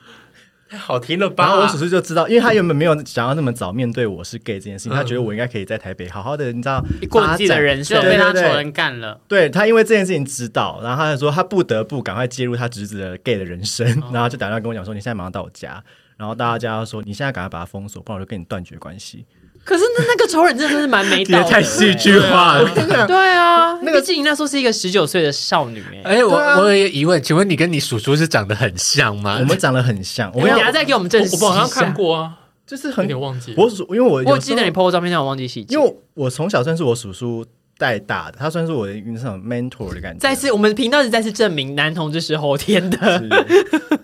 [0.70, 1.46] 太好听了吧！
[1.46, 9.20] 然后我叔叔就知道，因为他原本没有想要那么早面对我是 gay 这件事情，他觉得我应该可以在台北好好的，你知道过自己的人生，被他仇人干了。
[9.28, 15.84] 对他因为这件事情知道，然后他就说他不得不赶快介入他侄子的 gay 的人生，然后就打电话跟我讲说：“你现在马上到我家。”
[16.18, 19.26] 然后大家说：“你现在赶快把他封锁，不然我就跟你断绝关系。”
[19.68, 22.74] 可是那那个仇人真的是蛮没道德，太戏剧化了。
[23.06, 26.16] 对啊，那个静怡那时候是一个十九岁的少女哎。
[26.16, 29.38] 哎，我我有疑问，请问你跟你叔叔是长得很像吗？
[29.42, 30.32] 我们长得很像。
[30.34, 32.34] 我们等下再给我们证实我好像看过啊，
[32.66, 33.54] 就是很有点忘记。
[33.58, 35.76] 我叔，因为我我记得你拍过照片，但我忘记细节。
[35.76, 37.46] 因为我从小算是我叔叔
[37.78, 40.20] 带大的，他算是我的那种 mentor 的感觉。
[40.20, 42.98] 再次，我们频道是再次证明男同志是后天的。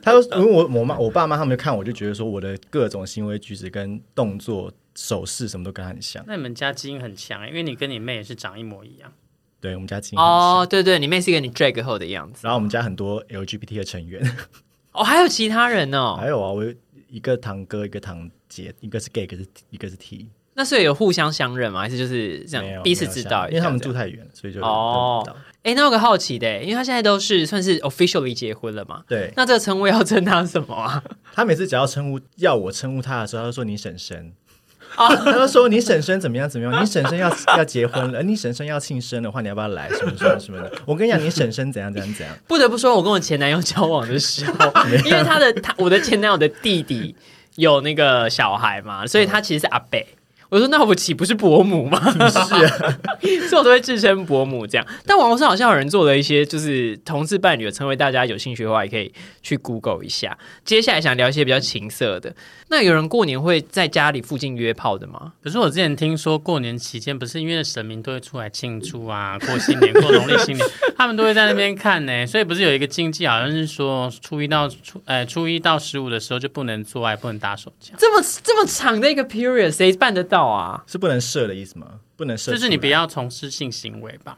[0.01, 4.69] 他说，因为我我妈我爸妈他们看我就觉得说我的各种行为举止跟动作。
[4.95, 9.11] 手势什么都跟他很像，那你们家基因很强，因为你跟你妹也是长一模一样。
[9.59, 12.41] 对，我们家基因哦，对对，你妹是一个你 drag 后的样子。
[12.43, 14.21] 然后我们家很多 LGBT 的成员，
[14.91, 16.65] 哦，还有其他人哦，还有啊，我
[17.07, 20.27] 一个堂哥，一个堂姐，一个是 gay，一个是一个是 T。
[20.55, 21.79] 那所以有互相相认吗？
[21.81, 23.47] 还是就是这样彼此知道？
[23.47, 25.25] 因为他们住太远，所以就哦。
[25.63, 29.03] 哎，那有个好奇的，因为他现在都是算是 officially 结婚了嘛？
[29.07, 29.33] 对。
[29.35, 31.01] 那这个称呼要称他什么啊？
[31.31, 34.33] 他每次只要称呼要我称呼他的时候，他就说你婶婶。
[34.95, 35.15] 啊！
[35.15, 36.81] 他就说你婶婶怎么样怎么样？
[36.81, 39.89] 你婶婶要要结婚了，你婶婶要庆生的话，你要不要来？
[39.89, 40.71] 什么什么什么的？
[40.85, 42.35] 我跟你讲，你婶婶怎样怎样怎样。
[42.47, 44.71] 不得不说，我跟我前男友交往的时候，
[45.05, 47.15] 因为他的他我的前男友的弟弟
[47.55, 50.05] 有那个小孩嘛，所以他其实是阿北。
[50.53, 51.99] 我说那我岂不是伯母吗？
[52.11, 52.99] 是啊，
[53.49, 54.85] 所以我都会自称伯母这样。
[55.03, 59.11] 但网络上好像有人做了一些就是同志伴侣的称谓，大家有兴趣的话也可以
[59.41, 60.37] 去 Google 一下。
[60.63, 62.35] 接下来想聊一些比较情色的，
[62.67, 65.33] 那有人过年会在家里附近约炮的吗？
[65.43, 72.27] 可是我之前听说过年期间，不是因为神明都会出来庆祝啊， 过新年、过农历新年，他们都会在那边看呢。
[72.27, 77.95] 所以不是有一个禁忌，好像是说初一到初呃初一到十五的时候就不能做爱，不能打手枪。
[77.97, 80.83] 这么这么长的一个 period，谁办得到啊？
[80.87, 81.87] 是不能射的意思吗？
[82.15, 84.37] 不能射，就是你不要从事性行为吧。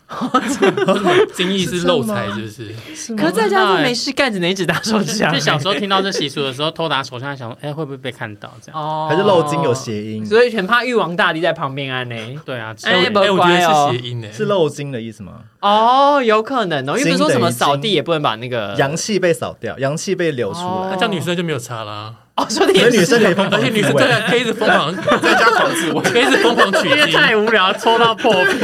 [1.35, 3.15] 精意是漏财，是不是？
[3.15, 5.31] 可是在家都没事干，只能一直打手枪。
[5.33, 8.49] 就小时候听到这习俗的时候，偷打手枪，想说，哎，会不会被看到？
[8.61, 12.15] 这样哦还是漏精有谐音，所以很怕玉皇大帝在旁边安呢。
[12.45, 15.41] 对啊，哎哎，我觉得是谐音呢，是漏精的意思吗？
[15.59, 22.15] 哦，有可能哦，因为说什么扫地也不能把那个阳气被扫掉，阳气被流出哦来，那这样女生就没有差啦。
[22.35, 27.13] 哦，说的所以女生可以疯狂而且女生自慰对啊，可以一直疯狂在家狂自慰，可以一直疯狂取因为经。
[27.13, 28.59] 太无聊，抽到破皮。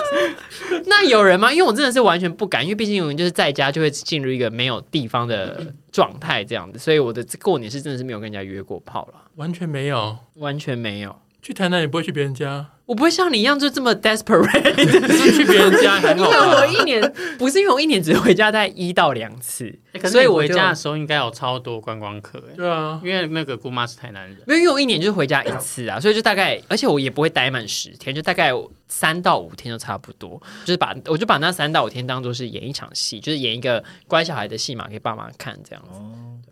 [0.86, 1.50] 那有人吗？
[1.50, 11.16] 因为我真的是完全不敢，因为毕竟我们就是在家就会进入一个没有地方的状态这样子，所以我的过年是真的是没有跟人家约过炮了，完全没有，完全没有。
[11.42, 17.00] 去台南也不会去别人家，我不会像你一样就这么 desperate，去别人家还因为吧我一年
[17.38, 24.36] 不是因为我一年只回家大概一到两次，可是所以我回家的时候应该有超多观光客哎，对啊，因为那个姑妈是台南人。
[24.44, 28.50] 没有，因为我一年就是回家一次啊，所以就大概，而且我也不会待满十天，就大概
[28.88, 36.00] 三到五天就差不多，就是把我就把那三到五天当做是演一场戏，就是演一个乖小孩的戏嘛给爸妈看这样子。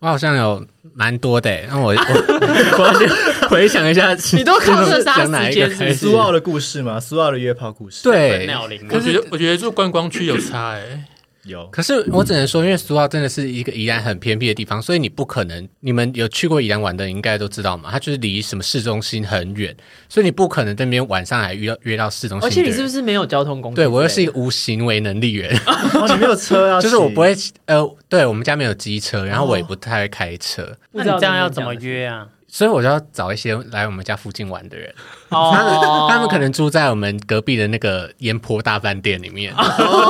[0.00, 1.94] 我好像有蛮多的欸，那我我
[2.78, 3.08] 我要先
[3.48, 6.98] 回想一下， 你都靠这杀讲哪一时间是不的故事吗？
[7.00, 8.46] 苏澳的约炮故事，，对，
[8.88, 11.04] 可是，我觉得我觉得住观光区有差哎，
[11.44, 19.74] 有可是我只能说，因为苏澳真的是一个宜兰很偏僻的地方，所以你不可能，你们有去过宜兰玩的，应该都知道嘛，它就是离什么市中心很远，
[20.08, 22.46] 所以你不可能在那边晚上还约到约到市中心。
[22.46, 23.76] 而且你是不是没有交通工具？
[23.76, 26.80] 对我又是一个无行为能力人， 哦，你没有车啊？
[26.82, 27.34] 就是我不会
[27.66, 32.26] 呃，对我们家没有机车，然后我也不太会开车，不知道那你这样要怎么约啊？
[32.58, 34.92] 所以我就要找一些来我们家附近玩的人。
[35.30, 39.54] 哦他们他们可能住在我们隔壁的那个烟坡大饭店里面。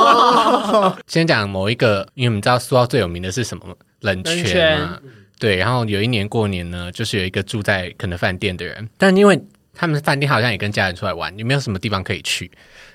[1.05, 3.63] 先讲某一个，因为我们知道苏澳最有名的是什么
[3.99, 4.99] 冷冷泉嘛，
[5.37, 5.57] 对。
[5.57, 9.39] 然后有一年过年呢，就是有一个住在可能饭店的人，但因为
[9.75, 12.49] 他们饭店好像也跟家人出来玩，也没有什么地方可以去，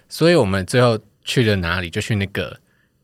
[0.08, 1.88] 所以我们最后去了哪里？
[1.88, 2.58] 就去那个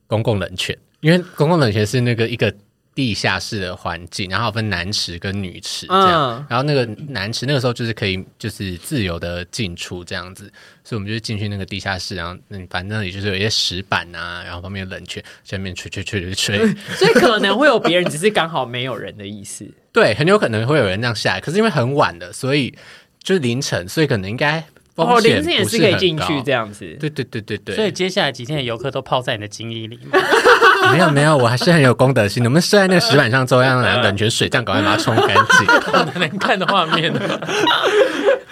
[0.09, 2.53] 公共冷泉，因为公共冷泉是那个一个。
[2.95, 10.53] 地下室的环境，然后分男池跟女池这样，嗯然后那个男池那个时候就是可以就是自由的进出这样子，
[10.85, 16.59] 所以我们就进去那个地下室，然后那反正那里就是有一些石板啊，然后旁边有冷却，下面吹吹吹吹吹，
[16.99, 19.67] 所以可能会有别人，只是刚好没有人的意思。
[19.93, 22.75] 对，很有可能会有人这样下来，可是因为很晚了，所以
[23.23, 24.63] 就是凌晨，所以可能应该
[24.97, 26.85] 哦，凌晨也是可以进去这样子。
[27.01, 30.19] 对对对对对，所以接下来几天的游客都泡在你的精液里嘛。
[30.93, 32.49] 没有没有，我还是很有公德心的。
[32.49, 35.67] 我们睡在那个石板上之后，让冷泉水这样赶快把它冲干净。
[35.67, 37.21] 好难看的画面呢。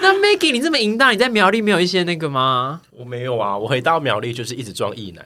[0.00, 2.80] 那 Maggie，你这么淫荡，你在苗栗没有一些那个吗？
[2.92, 5.24] 我没有啊，我回到苗栗就是一直装异男，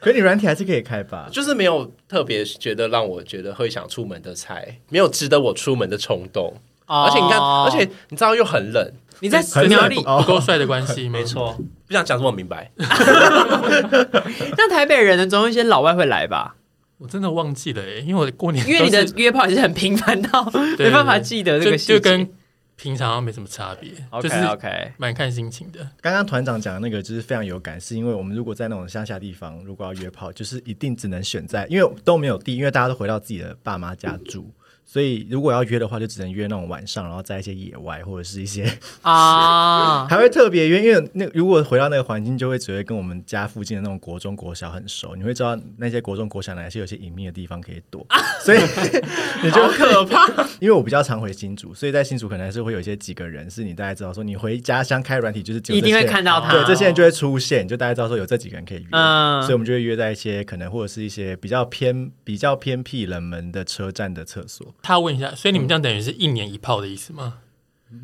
[0.00, 1.28] 可是你软体还是可以开吧？
[1.32, 6.54] 就是没有特别觉得让我觉得会想出门的菜，没有值得我出门的冲动。
[6.86, 11.12] 而且你看，哦而且你知道又很冷，你在很苗栗，不哦够帅的关系吗？
[11.12, 11.56] 没，错，
[11.86, 12.70] 不想讲这么明白。
[14.58, 16.56] 那台北人呢，总有一些老外会来吧？
[16.98, 20.44] 我真的忘记了欸，因为我过年因为你的约炮也是很频繁到
[20.76, 21.94] 没办法记得这个细节。
[21.94, 22.28] 就跟
[22.74, 25.86] 平常没什么差别，就 OK 是 OK，蛮看心情的。
[26.00, 34.50] 刚刚团长讲的那个就是非常有感，是因为我们如果在那种乡下地方，如果要约炮，就是一定只能选在，因为都没有地，因为大家都回到自己的爸妈家住，
[34.92, 48.58] 所以如果要约的话，就只能约那种晚上，然后在一些野外或者是一些啊， 还会特别约，因为那如果回到那个环境，就会只会跟我们家附近的那种国中、国小很熟，你会知道那些国中、国小哪些有些隐秘的地方可以躲，啊所以
[49.42, 50.30] 你就可怕。
[50.60, 56.52] 因为我比较常回新竹，所以在新竹可能还是会有一些几个人是你大概知道说，你回家乡开软体就是一定会看到他。
[56.52, 64.74] 对，这些人就会出现，就大家知道说有这几个人可以约，嗯所以我们就会约在一些可能或者是一些比较偏、比较偏僻、冷门的车站的厕所。
[64.82, 67.34] 他问一下，所以你们这样等于是一年一炮的意思吗？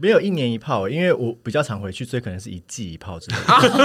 [0.02, 3.36] 没有一年一炮，因为我比较常回去，所以可能是一季一炮之类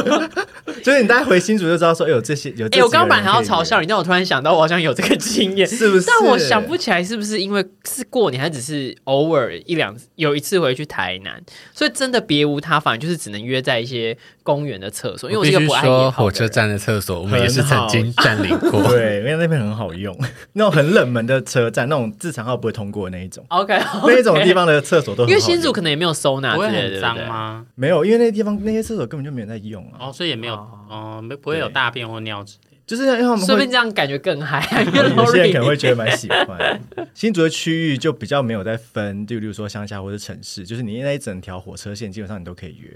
[0.03, 0.29] 的。
[0.84, 2.84] 就是你大概回新竹就知道说，哎有这些有 哎、约。
[2.84, 5.65] 我刚刚本来还要嘲笑你，但我突然想到，我好像有这个经验。
[5.65, 6.06] 是不是？
[6.06, 11.41] 但我想不起来是不是因为是过年，还只是偶尔一两有一次回去台南，
[11.73, 18.84] 所以真的别无他法，就是只能约在一些公园的厕所，因为我是一个不爱野说，火车站的厕所我们也是曾经占领过。
[18.91, 20.15] 对，因为那边很好用，
[20.53, 27.27] 那种很冷门的车站，那种自强号不会通过的那一种，OK，那一种地方的厕所都很因为新竹可能也没有收纳不会之类的，很脏？
[27.27, 27.65] 吗？
[27.75, 32.73] 没有，因为那地方那些厕所根本就没有在用啊，哦，所以也没有，哦，没不会有大便或尿之类的。
[32.86, 36.82] 就是因为他们会说不定这样感觉更嗨， 因为有些人可能会觉得蛮喜欢。
[37.13, 42.89] 新竹的区域就比较没有在分，就例如说乡下或者城市，就是你那一整条火车线基本上你都可以约。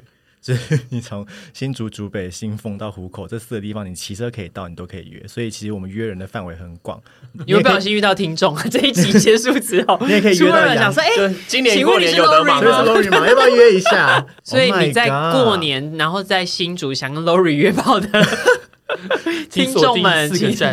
[0.54, 5.22] 就是你从新竹、竹北、新丰到湖口这四个地方，你骑车可以到，你都可以约。
[5.28, 7.02] 所以其实我们约人的范围很广。
[7.46, 14.26] 你会不小心遇到听众，这一集结束之后，你也可以约到想说，哎，就今年过年有得忙 Lori 所以是吗 要不要约一下？
[14.42, 18.08] 所以 Oh 你在过年，然后在新竹想跟 Lori 约炮的
[19.52, 20.30] 听众们，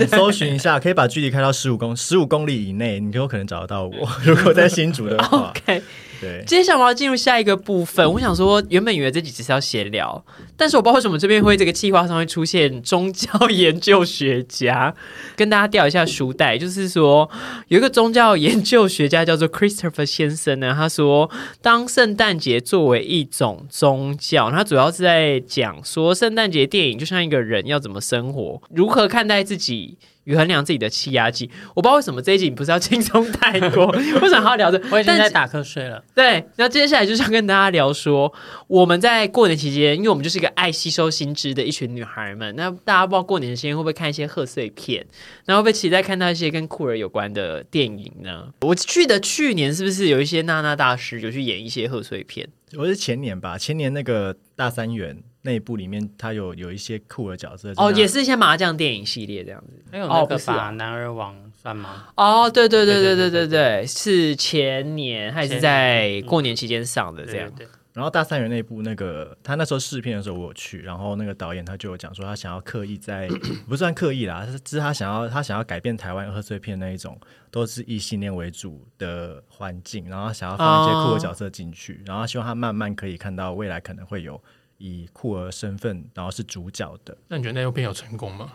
[0.07, 4.09] 搜寻一下，可以把距离开到十五公十五公里以内，你就有可能找得到我。
[4.23, 5.83] 如果在新竹的话，OK。
[6.21, 8.13] 对，接下来我要进入下一个部分。
[8.13, 10.25] 我想说，原本以为这集只是要闲聊，
[10.57, 14.95] 但是我不知道为什么这边会这个计划上会出现宗教研究学家，
[15.37, 16.57] 跟大家调一下书袋。
[16.57, 17.29] 就是说，
[17.69, 29.99] 有一个宗教研究学家叫做 Christopher 先生呢，他说，当圣诞节作为一种宗教，他主要是在讲说，圣诞节电影就像一个人要怎么生活，如何看待自己。
[30.25, 34.81] 与衡量自己的气压计，我不知道为什么这一集你不是要轻松带过，为什么还要聊着？
[34.91, 36.03] 我已经在打瞌睡了。
[36.15, 38.33] 对，那接下来就是要跟大家聊说，
[38.67, 45.07] 我们在过年期间，因为我们就是一个爱吸收新知的一群女孩们，那大家不知道过年期间会不会看一些贺岁片，
[45.45, 48.49] 然后会不会期待看到一些跟酷儿有关的电影呢？
[48.63, 52.49] 我记得去年是不是有一些娜娜大师有去演一些贺岁片？
[52.77, 59.85] 我是前年吧，前年那个大三元那一部里面他有有一些酷的角色哦也是一些麻将电影系列这样子。
[59.93, 62.07] 那个法男儿王算吗？
[62.17, 67.51] 哦对对对对对对对是前年还是在过年期间上的这样。
[67.55, 73.29] 对然后大三元那一部那个他那时候试片的时候我有去然后那个导演他就有讲说他想要刻意在
[73.69, 77.17] 不算刻意啦是他想要他想要改变台湾贺岁片那一种
[77.53, 84.43] 都是异性恋为主的环境然后想要放一些酷的角色进去然后希望他慢慢可以看到未来可能会有
[84.79, 87.17] 以酷儿身份然后是主角的。
[87.29, 88.53] 那你觉得那部片有成功吗？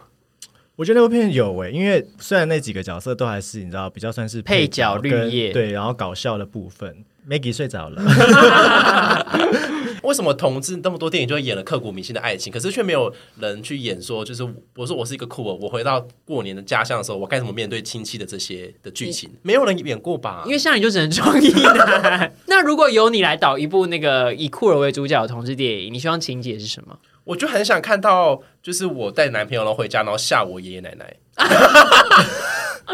[0.76, 8.02] 我觉得那部片有诶、因为虽然那几个角色都还是你知道比较算是配角跟绿叶对，然后搞笑的部分，Maggie 睡着了。
[10.10, 14.44] 为什么同志那么多电影就会演了刻骨铭心的爱情，可是却没有人去演说，就是
[14.76, 20.42] 我说我是一个酷儿，我回到过年的家乡的时候，我该怎么面对亲戚的这些的剧情，没有人演过吧？
[20.48, 22.34] 因为像你就只能装一男。
[22.48, 26.98] 那如果由你来导一部那个以酷儿为主角的同志电影，你希望情节是什么？
[27.26, 31.16] 我就很想看到，就是我带男朋友然后回家，然后吓我爷爷奶奶，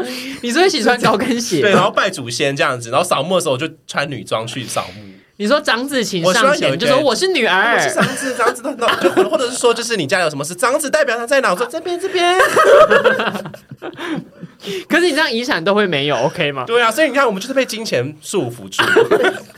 [0.41, 1.61] 你说一起穿高跟鞋？
[1.61, 5.01] 对，然后拜祖先这样子，然后扫墓的时候我就穿女装去扫墓。
[5.37, 7.79] 你说长子请上前，就说我是女儿我。
[7.81, 11.51] 是长子，长子的，那就或者是说，就是你家有什么事，长子代表他在哪？
[11.51, 12.39] 我说这边这边。
[14.87, 16.63] 可是你这样遗产都会没有，OK 吗？
[16.65, 18.81] 对啊，所以你看，我们就是被金钱束缚住。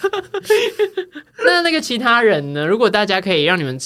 [1.46, 2.66] 那那个其他人呢？
[2.66, 3.80] 如果大家可以让你们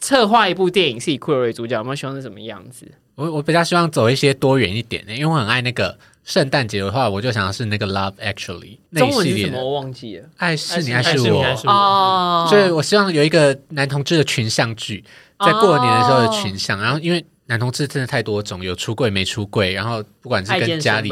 [0.00, 2.86] 策划一部电影是以酷儿为主角，有没有希望是什么样子？
[3.18, 9.64] 我我比较希望走一些多元一点的，因为我很爱那个圣诞节的话，我就想要是那个 Love Actually 那中一系列的文是什么？
[9.64, 10.28] 我忘记了。
[10.36, 11.24] 爱是你，爱爱是我。
[11.24, 15.02] 是你爱是我哦，所以我希望有一个男同志的群像剧，
[15.44, 21.10] 在过年的时候的群像，然后因为男同志真的太多种，有出柜没出柜，然后不管是跟家里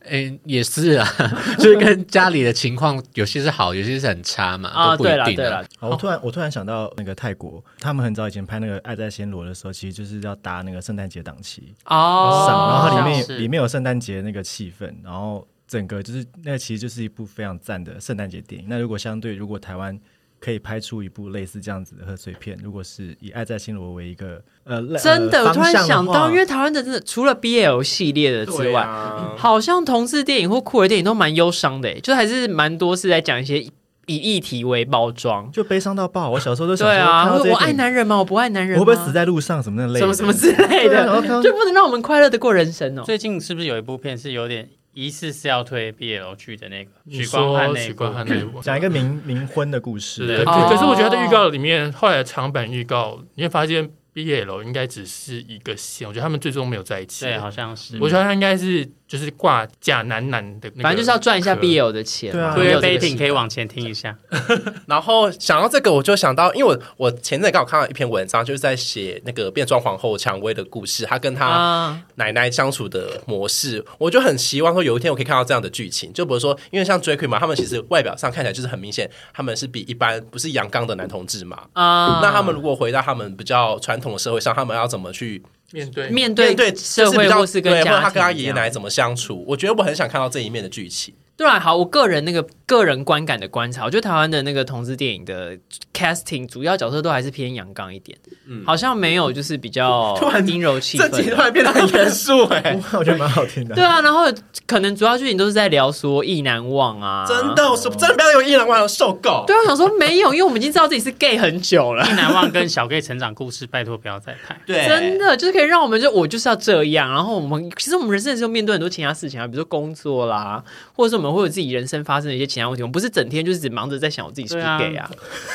[0.00, 1.08] 嗯，也是啊，
[1.58, 4.90] 就是跟家里的情况，有些是好，有些是很差嘛，啊？
[4.94, 18.68] 都不一对了定了，我突然我突然想到那个泰国，他们很早以前拍那个《爱在暹罗》的时候，其实就是要搭那个圣诞节档期哦，然后它里面里面有圣诞节那个气氛，然后整个就是那个其实就是一部非常赞的圣诞节电影。
[18.68, 19.98] 那如果相对如果台湾
[20.44, 33.58] 可以拍出一部类似这样子的贺岁片，如果是以《爱在暹罗》为一个呃类真的，呃我突然想到，因为台湾的真的除了 BL 系列的之外，啊，好像同志电影或酷儿电影都蛮忧伤的，欸就还是蛮多是在讲一些
[34.06, 35.50] 以议题为包装。
[35.50, 36.28] 就悲伤到爆。
[36.28, 38.18] 我小时候都想说，对啊，我我爱男人吗？
[38.18, 41.06] 我不爱男人，我会不会死在路上什么那类的什么什么之类的，
[41.42, 43.02] 就不能让我们快乐的过人生哦。
[43.02, 48.60] 最近是不是有一部片是有点疑似是要推 BL 剧的那个许光汉那一部。
[48.62, 57.24] 讲一个冥冥婚的故事，对，可是我觉得它的预告里面，后来的长版预告，你会发现 BL 应该只是一个线，我觉得他们最终没有在一起。
[57.24, 57.98] 对，好像是。
[58.00, 62.40] 我觉得他应该是就是挂假男男的反正就是要赚一下 BL 的钱嘛。
[62.40, 64.16] 对啊对没有这个 Betting 可以往前听一下，
[64.88, 76.12] 然后想到这个，我就想到，因为我我前阵刚好看到一篇文章，就是在写那个变装皇后蔷薇的故事，她跟她啊，奶奶相处的模式，我就很希望说有一天我可以看到这样的剧情。
[76.12, 81.62] 就比如说，因为像 Drake 嘛，他们其实外表上看起来就是很明显，他们是比一般不是阳刚的男同志嘛。
[81.74, 85.42] 啊，那他们如果回到他们比较传统的社会上，他们要怎么去
[85.74, 89.44] 面对面对面对社会或是跟对，或者家他跟他爷爷奶奶怎么相处？
[89.44, 91.12] 我觉得我很想看到这一面的剧情。
[91.36, 95.56] 对啊，好，我个人那个个人观感的观察，我觉得台湾的那个同志电影的
[95.92, 98.16] casting 主要角色都还是偏阳刚一点，
[98.64, 101.42] 好像没有就是比较 突然阴柔气氛这集突的。
[101.42, 103.74] 然变得很严肃哎， 我觉得蛮好听的。
[103.74, 104.26] 对啊，然后
[104.66, 109.44] 可能主要剧情都是在聊说意难忘啊，真的，我说真的不要有一两万受够。
[109.46, 112.12] 对啊，我想说没有，因为我们已经知道自己是 gay 很久了意。
[112.12, 114.56] 难忘跟小 gay 成长故事，拜托不要再拍。
[114.64, 120.62] 对，真的就是可以让我们就我就是要这样，然后我们其实我们人生的时候面对很多其他事情啊，比如说工作啦，
[120.94, 125.10] 或者是我们会有自己人生发生的一些其他问题，我们不是整天就是只忙着在想我自己是不是 gay 啊，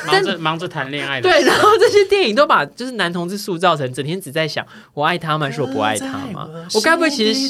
[0.07, 6.49] 忙着忙着谈恋爱的，对，然后这些电影都把就是男同志塑造成整天只在想我爱他吗，还是我不爱他吗？
[6.73, 7.49] 我该不会其实是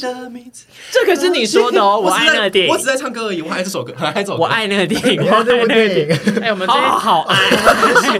[0.91, 1.99] 这可是你说的哦？
[2.03, 4.43] 我爱那个电影，我只在唱歌而已，我爱这首歌，我爱这首歌。
[4.43, 7.37] 我爱那个电影， 我爱看这部那个电影，哎，我们这好好爱。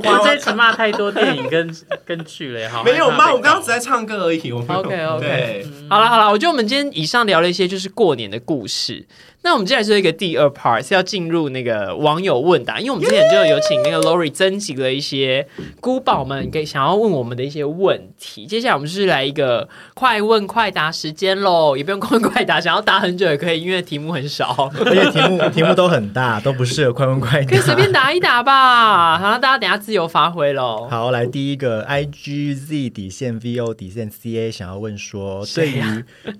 [0.03, 1.75] 我这一次骂太多电影跟
[2.05, 3.17] 跟剧了，好没有吗？
[3.17, 4.51] 害怕被我刚刚只在唱歌而已。
[4.51, 9.05] 我没有 OK，OK 好了好了，我觉得我们今天以上聊了一些就是过年的故事。
[9.41, 15.47] 那我们接下来是一个第二 part 是要进入那个网友问答，因为我们之前就有请那个 Lori 征集了一些
[15.79, 18.45] 姑宝们给想要问我们的一些问题。
[18.45, 27.47] 接下来我们就是来一个快问快答时间喽，也不用快问快答，想要答很久也可以，因为题目很少，而且题目题目都很大，都不适合快问快答。
[27.47, 29.17] 可以随便答一答吧。
[29.17, 30.85] 好，大家等下自由发挥喽。
[30.91, 35.81] 好，来第一个 I G Z 底线 V O 底线 C A 想要问说，对于、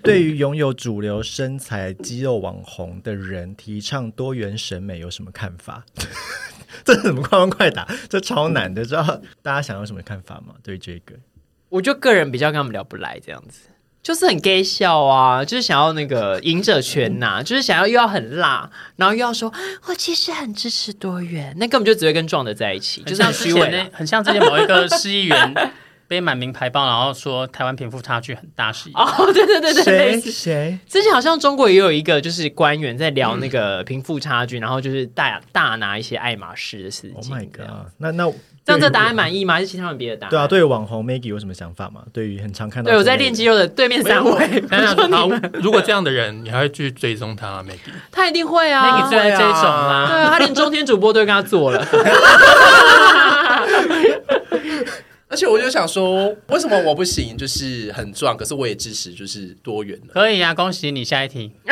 [0.04, 5.84] 对于拥有主流身材肌肉网红的人，提倡多元审美有什么看法？
[6.86, 7.88] 这怎么快问快答？
[8.10, 10.54] 这超难的，知道大家想要什么看法吗？
[10.64, 11.16] 对于这个，
[11.70, 13.70] 我就个人比较跟他们聊不来，这样子。
[14.02, 19.54] 就是很 gay 笑啊，就是想要那个赢者全拿，就是想要又要很辣，然后又要说
[19.88, 23.84] 我其实很支持多元，那根本就只会跟壮的在一起，就是很虚伪啦。
[23.84, 25.54] 那 很像之前某一个市议员
[26.10, 28.94] 背满名牌包，然后说台湾贫富差距很大是一。
[28.94, 30.80] 哦，对对对对，类谁似谁？
[30.88, 37.46] 之前好像中国也有一个就是官员在聊那个贫富差距，然后就是大大拿一些爱马仕的事情 Oh my。
[37.52, 37.68] god！
[38.00, 38.26] 那那
[38.66, 39.16] 这样这答案意？
[39.16, 39.54] 满意吗？
[39.54, 40.32] 还是其他人别的答案？
[40.32, 42.02] 对啊，对于网红 Maggie 有什么想法吗？
[42.12, 45.30] 对于很常看到对，我在练肌肉的对面三位，但 是好，
[45.62, 51.86] 如果这样的人，你还会去追踪他吗？Maggie，他一定会啊，Maggie 最爱这种啦，对啊，他连中天主播都会跟他做了。
[55.30, 57.38] 而且我就想说，为什么我不行？
[57.38, 60.14] 就是很壮，可是我也支持就是多元的。
[60.14, 61.52] 可以啊，恭喜你，下一题。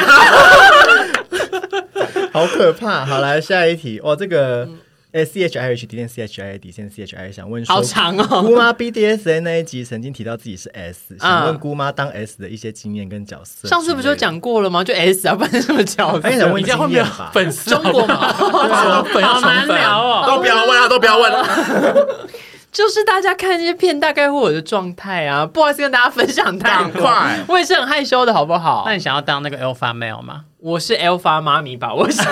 [2.31, 3.03] 好可怕！
[3.03, 3.99] 好，来下一题。
[4.01, 4.69] 哇，这个
[5.11, 8.43] S C H I H 底线 C H I 底线 C H I 想问说，好长哦。
[8.43, 13.67] 姑妈 BDSN 那一集曾经提到自己是 S，嗯想问姑妈当 S 的一些经验跟角色。
[13.67, 14.13] 上次不就？
[14.13, 14.83] 讲过了吗？
[14.83, 16.27] 就 S 啊，不然是什么角色？
[16.27, 17.31] 哎，想问你这样会没有经验吧？
[17.33, 17.71] 粉丝？
[17.71, 20.25] 中国嘛，好难，聊哦。
[20.27, 21.43] 都不要问啊，都不要问了，
[22.77, 27.39] 就是大家看这些片大概会有我的状态啊，不好意思跟大家分享太快。
[27.47, 28.93] 我也是很害羞的好不好那？
[28.93, 30.43] 你想要当那个 alpha male 吗？
[30.67, 32.25] 我是 Alpha 妈咪吧，我想。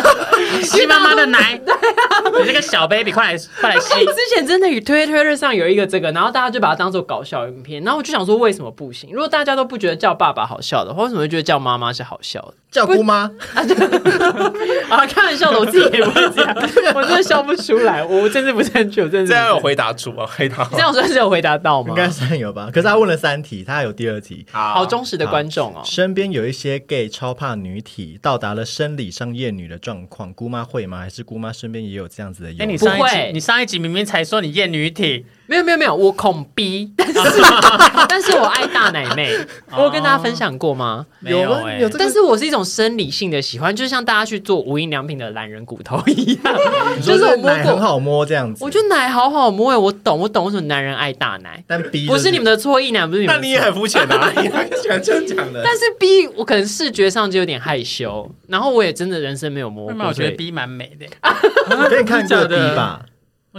[0.62, 1.58] 吸妈妈的奶，
[2.38, 4.00] 你这个小 baby，快来快来吸哎，！
[4.04, 9.08] 之前真的与推推特上有一个这个，然后大家就把它当做搞笑影片，然后我就想说为什么不行？
[9.12, 12.54] 如果大家都不觉得叫爸爸好笑的话，为什么会觉得叫妈妈是好笑的？
[12.70, 13.30] 叫姑妈，
[14.90, 16.54] 啊，开玩笑的，我自己也不会这样，
[16.94, 20.26] 我真的笑不出来，我真的不正确，我真的这样有回答出吗？
[20.26, 21.94] 回答这样算是有回答到吗应？
[21.94, 22.68] 该算有吧？
[22.72, 24.44] 可是他问了三题，他还有第二题。
[24.52, 25.82] 好好忠实的观众哦。
[25.84, 31.00] 身边有一些 gay 超怕女体，到达了生理上厌女的状况，姑妈会吗？
[31.00, 32.68] 还是姑妈身边也有这样子的哎，友人？
[32.70, 37.42] 你上一集你上一集明明才说你厌女体，没有没有没有，我恐逼，但 是
[38.08, 39.36] 但是我爱大奶妹，
[39.76, 41.04] 我有跟大家分享过吗？
[41.18, 46.54] 没有哎有这个但是我是一种生理性的喜欢，就像大家去做无印良品的懒人骨头一样，
[46.96, 55.62] 你说就是我摸过，奶很好摸这样子，我觉得奶好好摸哎，我懂我懂为什么男人爱大奶，但 B 不是你们的，的错，一男不是你们那你也很肤浅啊， 你还喜欢这样讲的。
[55.64, 61.06] 但是 B 我可能视觉上就有点害羞，然后我也真的人生没有摸过，我觉得所以 B 蛮美的？
[61.76, 63.00] 你可以看过真的 B 吧？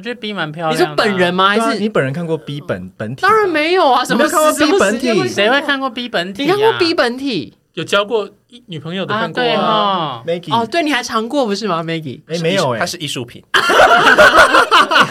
[0.01, 1.05] 我觉得 B 蛮漂你亮的啊。
[1.05, 1.49] 说本人吗？
[1.49, 3.29] 还是对啊你本人看过 B 本本体吗？
[3.29, 6.41] 当然没有啊，什么你没有看过什么 B 本体时间会谁会看过 B 本体？
[6.43, 7.53] 你看过 B 本体？
[7.73, 8.27] 有交过
[8.65, 9.19] 女朋友的啊？
[9.21, 9.61] 看过对啊？
[9.61, 12.21] 哈，Maggie 哦，对，你还尝过不是吗，Maggie？
[12.27, 13.43] 哎没有哎它，是艺术品。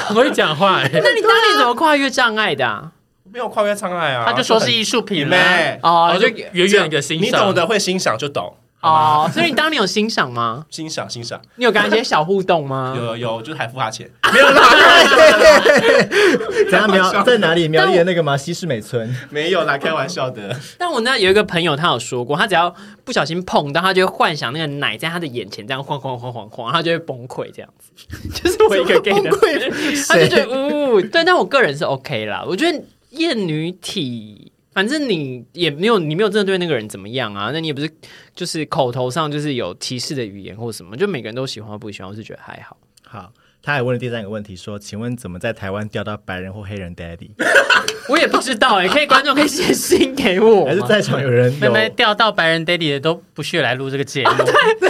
[0.06, 0.90] 很会讲话哎。
[0.92, 2.90] 那你当年怎么跨越障碍的啊？
[3.32, 5.78] 没有跨越障碍啊，他就说是很艺术品妹嘞。
[5.84, 10.64] 哦，就就远远的欣赏你，懂得会欣赏就懂，哦，所以你当年有欣赏吗？
[10.72, 12.94] 欣赏欣赏，你有跟他一些小互动吗？
[12.96, 14.10] 有有有，就是还付他钱，
[16.70, 17.68] 怎样苗在哪里？
[17.68, 18.36] 苗栗的那个吗？
[18.36, 19.14] 西式美村。
[19.28, 20.56] 没有啦，开玩笑的。
[20.78, 22.74] 但我那有一个朋友，他有说过，他只要
[23.04, 27.90] 不小心碰到，他就会幻想那个奶在他的眼前这样晃晃晃晃晃，他就会崩溃这样子。
[28.42, 29.30] 就是我一个 gay 的，
[30.08, 31.22] 他就觉得呜，对。
[31.22, 34.49] 但我个人是 OK 啦，我觉得厌女体。
[34.72, 37.50] 反正你也没有，你没有真的对那个人怎么样啊？
[37.52, 37.90] 那你也不是
[38.34, 42.76] 就是口头上就是有提示的语言或什么，就每个人都喜欢不喜欢，我是觉得还好。
[43.04, 43.32] 好，
[43.62, 47.30] 他还问了第三个问题，说：“请问怎么在台湾钓到白人或黑人 daddy？
[48.08, 51.70] 我也不知道哎、可以观众可以写信给我吗还是在场有人有？
[51.70, 54.30] 妹妹钓到白人 daddy 的都不屑来录这个节目，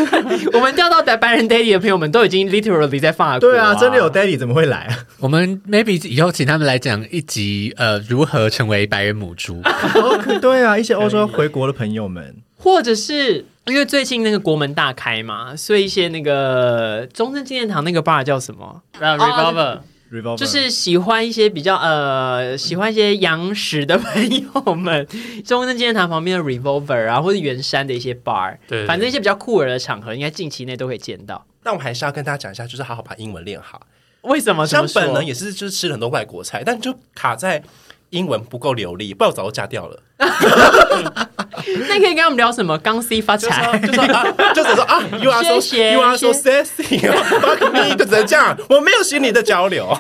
[0.55, 4.99] 我们钓到白白人 daddy 的朋友们都已经 literally 在法国、对啊，真的有 daddy 怎么会来啊？
[5.19, 9.61] 我们 maybe 以后请他们来讲一集，呃，如何成为白人母猪。
[9.95, 19.81] 哦对啊，一些欧洲回国的朋友们，或者是因为最近那个国门大开嘛，所以一些那个中正纪念堂那个 bar 叫什么？revolver
[20.13, 25.07] revolver 就是喜欢一些比较呃喜欢一些洋食的朋友们，
[25.47, 31.47] 中正纪念堂旁边的 revolver 啊，或者圆山的一些 bar，对反正一些比较酷儿的场合，应该近期内都可以见到。
[31.63, 33.81] 但我们还是要跟大家讲一下，就是好好把英文练好。
[34.23, 34.67] 为什么？
[34.67, 37.63] 像本人也是，就是吃了很多外国菜，但就卡在
[38.11, 40.03] 英文不够流利，不然我早就嫁掉了。
[41.89, 42.77] 那可以跟他们聊什么？
[42.79, 49.97] 刚 C 发财，就说啊，就只说啊， you are so 谢谢 you are so sexy，fuck me，就只能这样，我没有心理的交流。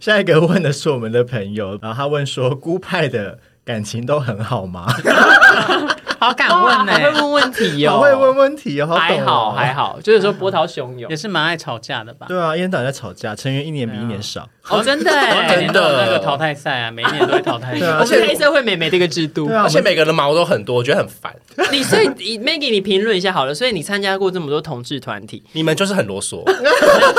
[0.00, 4.86] 下一个问的是我们的朋友，然后他问说：“孤派的感情都很好吗？”
[6.18, 9.74] 好敢哇问呢、还会问问题哦，好会问问题哦，好懂还哦好还。
[9.74, 11.16] 好，就是说波涛汹涌也。
[11.16, 12.26] 是蛮爱吵架的吧？
[12.28, 14.48] 对啊，一天到晚在吵架，成员一年比一年少。
[14.68, 19.48] 哦， 真的每哎年，都有那个淘汰赛啊，每一年都会淘汰赛啊我是黑社会美眉的一个制度。
[19.50, 21.34] 啊，而且每个人的毛都很多，我觉得很烦。
[21.72, 23.54] 你所以你 Maggie，你评论一下好了。
[23.54, 26.44] 所以你参加过这么多同志团体，你们就是很啰嗦，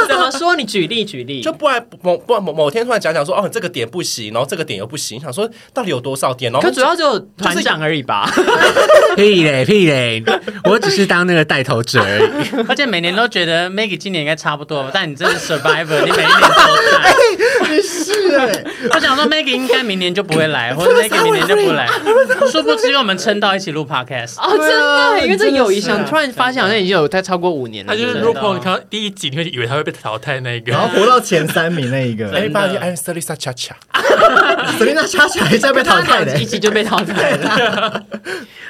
[0.07, 0.55] 怎么说？
[0.55, 1.41] 你举例举例。
[1.41, 6.51] 就不然某不然某某天突然讲讲说，哦，这个点不行，然后这个点又不行，想说到底有多少点？
[6.51, 8.29] 然后可主要只有团长而已吧？
[9.15, 10.23] 屁嘞屁嘞，
[10.63, 12.65] 我只是当那个带头者而已。
[12.69, 17.15] 而且每年都觉得 Maggie 今年应该差不多，但你真是 Survivor，你每一年都在。
[17.69, 18.63] 你是哎，
[18.93, 21.87] 我想说 Maggie 应该明年就不会来，或者 Maggie 明年就不来，
[22.51, 24.39] 殊不知我们撑到一起录 Podcast。
[24.39, 27.93] 哦，真的，因为这友谊真的是想突然发现好像已经有在超过五年了。
[27.93, 36.47] 他就是对不 r 对 u p a u l 你看到第一集，你会以为他会被淘汰那一个然，后活到前三名那一个，Everybody I'm Selisa Cha Cha，Selina 恰恰一下被淘汰的一。
[36.47, 38.03] 集就被淘汰了。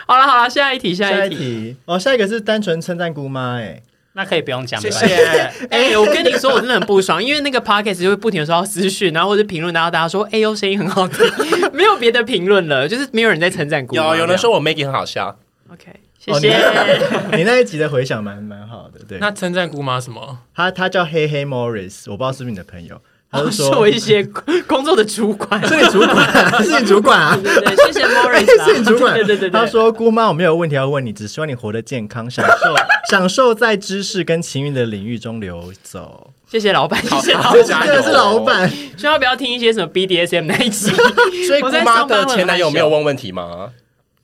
[0.08, 1.76] 好了好了，下一题，下下一题。
[1.86, 3.82] 哦，下一个是单纯称赞姑妈哎，
[4.14, 5.06] 那可以不用讲，谢谢。
[5.70, 11.20] 哎、我跟你说，我真的很不爽，因为那个 podcast 就会不停的收到私讯，然后或者评论，然后大家说，哎呦，声音很好听，
[11.74, 14.04] 没有别的评论了，就是没有人在称赞姑妈。
[14.04, 15.38] 有有人说我 Maggie 很好笑
[15.72, 17.38] ，OK，谢哦谢。
[17.38, 19.18] 你那一集的回响蛮蛮好的，对。
[19.20, 20.40] 那称赞姑妈什么？
[20.56, 23.00] 他他叫黑黑 Morris，我不知道是不是你的朋友，
[23.30, 24.24] 他就是说我一些
[24.68, 27.38] 工作的主管，是你主管，是你主管啊。
[27.44, 32.76] 对对对，谢谢 Morris，、啊、是你主管，对对对对，他说：“姑妈，我没有问题要问你，只希望你活得健康，享受
[33.10, 36.32] 享受在知识跟情欲的领域中流走。
[36.50, 40.90] 谢谢老板，谢谢老好板，真的是老板， 千万不要听一些什么 BDSM 那一集，
[41.48, 43.72] 所以姑妈的前男友没有问问题吗？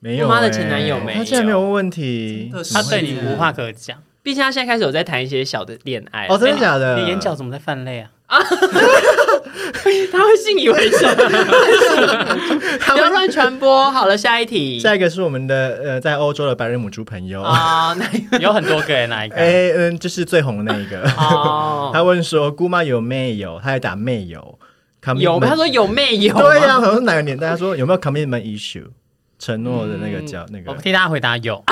[0.00, 2.50] 没有、姑妈的欸前男友没有他竟然没有问问题。
[2.72, 3.98] 他对你无话可讲。
[4.24, 6.96] 毕竟他现在开始有在谈一些小的恋爱哦，真的假的？
[6.98, 8.08] 你眼角怎么在泛泪啊？
[10.10, 11.14] 他会信以为真，
[12.90, 13.90] 不要乱传播。
[13.90, 14.78] 好了，下一题。
[14.80, 19.36] 下一个是我们的呃，在欧洲的白人母猪朋友，啊，那有很多个人，哪一个？
[19.36, 21.02] 哎、嗯，就是最红的那一个。
[21.18, 24.58] 哦， 他问说：“姑妈有没有？”他还打没有。
[25.18, 27.50] 有，commitment- 他说有妹有吗，对呀、好像是哪个年代？
[27.50, 28.86] 他说有没有 commitment issue？
[29.38, 31.62] 承诺的那个叫、那个我替大家回答有。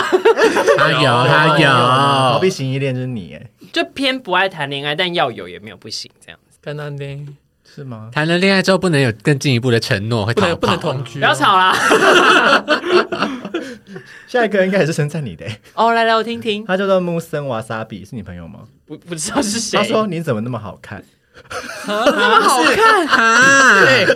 [0.79, 6.59] 他有 他有逃避有，型依恋就是你，哎，就偏不爱谈恋爱，但要有也没有不行，这样子。
[6.61, 7.27] 干那呢？
[7.75, 8.11] 是吗？
[8.13, 10.93] 谈了恋爱之后不能有更进一步的承诺，会逃不能不能跑。
[10.93, 11.33] 同居，不要。
[11.35, 11.75] 吵啦！
[14.29, 16.65] 下一个应该也是称赞你的、哎哦，来来，我听听。
[16.67, 18.61] 他叫做木森瓦萨比，是你朋友吗？
[18.87, 19.79] 不不知道是谁。
[19.79, 21.03] 他说你怎么那么好看？
[21.87, 23.81] 那么好看，啊！
[23.85, 24.07] 对，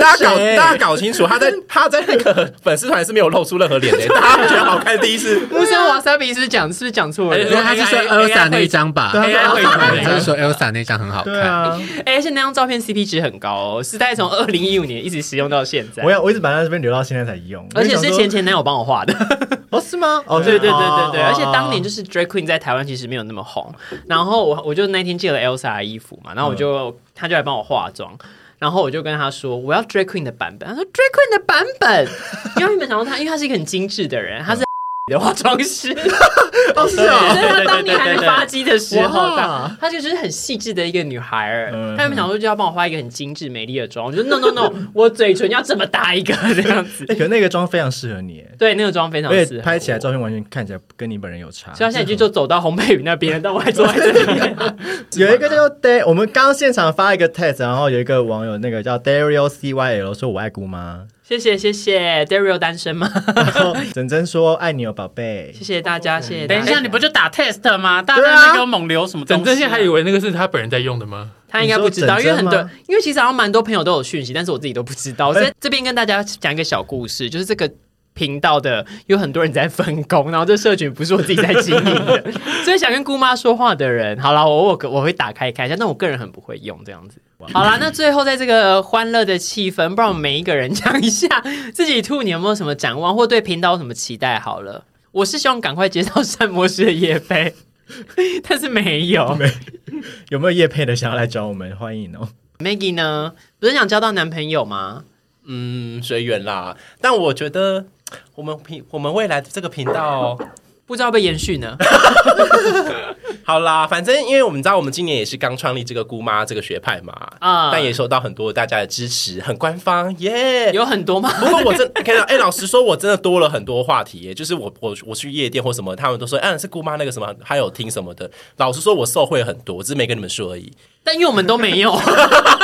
[0.00, 7.36] 大家搞大家搞清楚，他在他在那个粉丝团是没有露出任何脸的，大家觉得好看第一次 木森瓦萨比是讲是不是讲错了？
[7.36, 9.70] 哎因为他是说 Elsa 那一张吧，对啊 AI 绘图
[10.04, 11.32] 他是说 Elsa 那张很好看。
[11.32, 16.10] 对啊，哎，而且那张照片 CP 值很高哦，是大概从二零一五年一直使用到现在我。
[16.10, 19.14] 要我一直把它这边留到现在才用，而且是前前男友帮我画的，
[19.70, 20.22] 哦是吗？
[20.26, 23.74] 哦 对对对对对，哦而且当年就是 Drag Queen 在台湾其实没有那么红，
[24.06, 26.65] 然后我我就那天借了 Elsa 的衣服嘛，然后我就
[27.14, 28.16] 他就来帮我化妆，
[28.58, 32.06] 然后我就跟他说我要 Drag Queen 的版本，他说 Drag Queen 的版本，
[32.60, 34.65] 因为原本想到他，因为他是一个很精致的人，他是。
[35.08, 35.92] 的化妆师，
[36.74, 41.70] 哦是所以啊，她当年还没发迹的时候，哇她就是很细致的一个女孩儿。
[41.72, 47.04] 嗯她原本想说就要帮我画一个很精致美丽的妆，我觉得 no no no，我嘴唇要这么大一个这样子。
[47.08, 51.72] 哎，可那个妆非常适合你，哎对，那个妆非常而适合拍起来照片完全看起来跟你本人有差。
[51.72, 54.56] 所以他现在就就走到红佩宇那边，但我还坐在这里。
[55.22, 63.10] 有一个叫 Day，我们刚刚现场发一个 test，然后有一个网友那个叫 Dario CYL 说我爱姑妈，谢谢谢谢，Dario 单身吗？
[63.34, 66.46] 然后整真说爱你哦宝贝谢，谢大家，谢谢。
[66.46, 68.00] 等一下，你不就打 test 吗？
[68.00, 69.24] 大家在给我猛流什么？
[69.26, 71.32] 整真现在还以为那个是他本人在用的吗？
[71.48, 72.54] 他应该不知道，因为很多
[72.86, 75.26] 因为其实好像蛮多朋友都有讯息，但是我自己都不知道。
[75.30, 77.68] 我在这边跟大家讲一个小故事，就是这个。
[78.16, 82.32] 频道的有很多人在分工，然后这社群不是我自己在经营的，
[82.64, 87.20] 所以想跟姑妈说话的人，好了，我我我会打开看一下，但我个人很不会用这样子。
[87.52, 91.28] 好啦，那最后在这个欢乐的气氛，不然我们每一个人讲一下
[91.72, 94.40] 自己兔你有没有什么展望，或对频道有什么期待？
[94.40, 97.54] 好了，我是希望赶快接到善模式的夜飞，
[98.48, 99.38] 但是没有。
[100.30, 101.76] 有没有夜配的想要来找我们？
[101.76, 102.28] 欢迎哦。
[102.58, 103.34] Maggie 呢？
[103.60, 105.04] 不是想交到男朋友吗？
[105.46, 106.76] 嗯，随缘啦。
[107.00, 107.86] 但我觉得
[108.34, 110.38] 我们频我们未来的这个频道，
[110.86, 111.76] 不知道被延续呢？
[113.44, 120.72] 好啦，反正因为我们知道我们今年也是刚创立这个姑妈这个学派嘛，啊但也受到很多大家的支持，很官方耶。
[120.72, 121.30] 有很多吗？
[121.38, 124.34] 不过我真看到，哎、老实说，我真的多了很多话题耶。
[124.34, 128.28] 就是我我我去夜店或什么，他们都说，嗯、是姑妈那个什么，还有听什么的。
[128.56, 130.72] 老实说，我受惠很多，我只是没跟你们说而已。
[131.04, 131.92] 但因为我们都没有，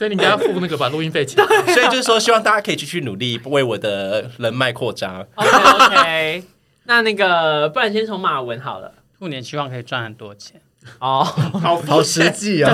[0.00, 1.44] 所以你应该要付那个把录音费钱。
[1.74, 5.20] 所以就是说，希望大家可以继续努力，为我的人脉扩张。
[5.34, 6.44] OK OK，
[6.84, 8.94] 那那个，不然先从马文好了。
[9.18, 10.58] 兔年希望可以赚很多钱。
[11.00, 11.22] 哦，
[11.60, 12.70] 好好实际哦，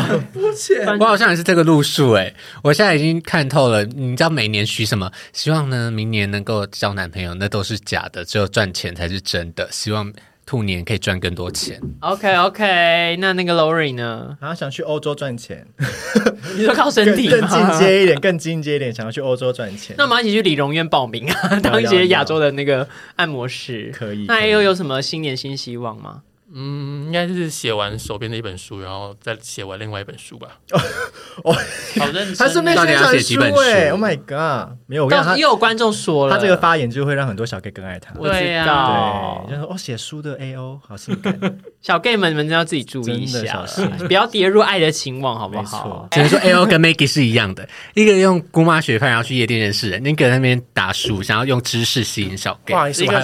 [1.01, 3.83] 我好像也是这个路数哎，我现在已经看透了。
[3.83, 5.11] 你知道每年许什么？
[5.33, 9.68] 希望呢明年能够交男朋友，那都是假的，只有赚钱才是真的。
[9.72, 10.12] 希望
[10.47, 11.80] 兔年可以赚更多钱。
[12.01, 14.38] OK OK，那那个 Lori 呢？
[14.40, 15.66] 然后想去欧洲赚钱，
[16.57, 20.05] 你说靠身更更体吗进阶一点，更进阶一点，想要去欧洲赚钱那。
[20.05, 23.90] 我们一起去理容院报名啊，当一些亚洲的那个按摩师。
[23.92, 26.22] 可以那可以 A O 有什么新年新希望吗？
[26.55, 30.49] 嗯，应该是写完手边的一本书，然后再写完另外一本书吧。
[31.42, 31.53] 哦
[31.99, 34.76] 好认真他顺便宣传写几本书哎，Oh my god！
[34.86, 38.14] 没有，又有观众说了，他这个发言就会让很多小 gay 更爱他。
[38.16, 41.38] 我知对呀道对，，就说哦，写书的 A O 好性感，
[41.82, 43.64] 小 gay 们你们真要自己注意一下
[44.07, 46.09] 不要跌入爱的情网，好不好？
[46.12, 52.78] 只能说 A O 跟 Maggie 是一样的，一个用姑妈学派，然后去夜店认识人；那个在那边打书，想要用知识吸引小 gay 不。
[52.78, 53.18] 好意思，不好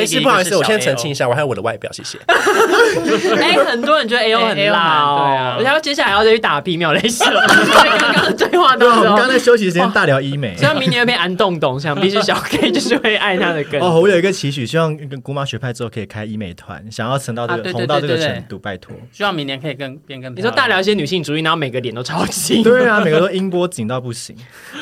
[0.00, 2.18] 意思，不好意思，我先澄清一下，我还有我的外表，谢谢。
[3.40, 7.24] 哎，很多人觉得 A O 很 AO 辣哦，对啊然后接下来要再去打皮秒镭射，
[7.82, 9.28] 在刚刚的对话对啊，我当中刚。
[9.28, 10.68] 才休息时间大聊医美所以。
[10.68, 13.80] 他明年会变安洞洞，想必是小 K 就是会爱他的根。
[13.82, 18.94] 哦，我有一个期许，希望跟姑妈学派之后可以开医美团，想要成到这个红到这个程度，拜托。
[19.12, 20.34] 希望明年可以跟变更。
[20.36, 22.62] 你说大聊一些女性主义，然后每个脸都超级。
[22.62, 24.36] 对啊，每个都音波紧到不行。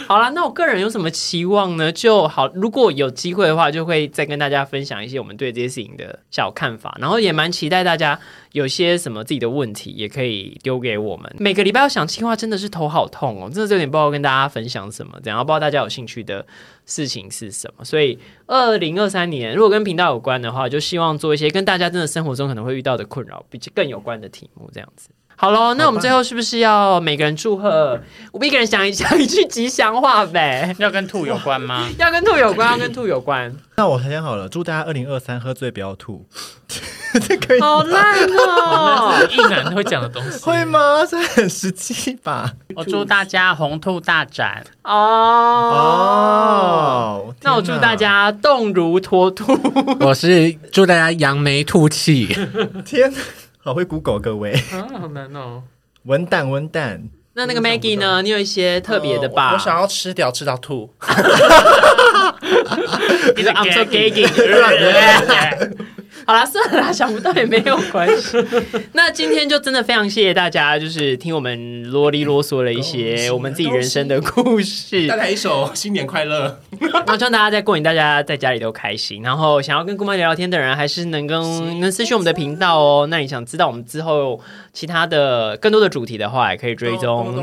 [0.06, 1.90] 好了，那我个人有什么期望呢？
[1.90, 8.18] 就好，如果有机会的话，就会再跟大家分享一些我们对这些事情的小看法，然后也蛮期待大家
[8.52, 11.34] 有些什么自己的问题，也可以丢给我们。
[11.38, 16.46] 每个礼拜要想计划，真的是头好痛哦，真的是有点不知道跟大家分享什么，这样不知道大家有兴趣的
[16.86, 17.84] 事情是什么。
[17.84, 25.08] 所以，二零二三年如果跟频道有关的话，就希望做一些跟大家真的生活中可能会遇到的困扰，比更有关的题目，这样子。
[25.34, 27.98] 好喽，那我们最后是不是要每个人祝贺？
[28.30, 30.72] 我们一个人想一想一句吉祥话呗？
[30.78, 31.88] 要跟兔有关吗？
[31.98, 36.28] 要跟兔有关，要跟兔有关，那我想好了，祝大家二零二三喝醉不要吐。
[37.20, 39.12] 这可以好烂哦！
[39.30, 40.38] 一男会讲的东西。
[40.44, 41.04] 会吗？
[41.08, 42.52] 这很实际吧？
[42.74, 44.92] 我祝大家红兔大展，哦，
[47.28, 49.58] 哦，那我祝大家动如脱兔。
[50.00, 52.26] 我是祝大家扬眉吐气。
[52.84, 53.18] 天哪，
[53.62, 55.62] 好会 Google 各位，啊，好难哦。
[56.04, 57.02] 文蛋文蛋，
[57.34, 58.22] 那那个 Maggie 呢？
[58.22, 59.44] 你有一些特别的吧？
[59.44, 60.92] 呃我我想要吃掉吃到吐。
[63.36, 64.10] 你说 I'm so gay
[66.26, 68.36] 好啦，算了啦，想不到也没有关系。
[68.92, 75.06] 那今天就真的非常谢谢大家，就是听我们啰里啰嗦了一些我们自己人生的故事。
[75.08, 76.60] 带来一首新年快乐。
[77.06, 79.22] 那希望大家在过年，大家在家里都开心。
[79.22, 83.06] 然后想要跟姑妈聊聊天的人，还是能跟能私讯我们的频道哦。
[83.10, 84.40] 那你想知道我们之后
[84.72, 87.34] 其他的更多的主题的话，也可以追踪。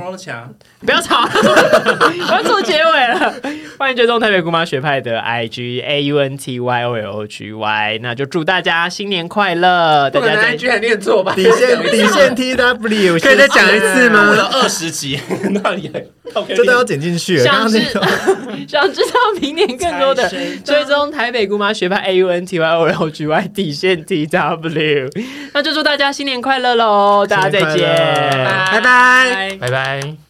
[0.82, 3.36] 不要吵，我要做结尾了。
[3.78, 8.00] 欢迎追踪台北姑妈学派的 IG A U N T Y O L O G Y。
[8.02, 11.34] 那就祝大家家新年快乐，大家再居然念错吧？
[11.36, 14.24] 底线 底线 T W，可以再讲一次吗？
[14.26, 15.20] 录了二十集，
[15.64, 16.04] 那里还
[16.56, 17.44] 这都要剪进去了。
[17.44, 17.80] 想知
[18.68, 20.30] 想知道明年更多的
[20.64, 25.10] 追踪台北姑妈学派 A U N T Y O L G Y 底线 T W，
[25.54, 27.26] 那就祝大家新年快乐喽！
[27.28, 27.88] 大家再见，
[28.72, 29.58] 拜拜。
[29.60, 30.29] 拜拜。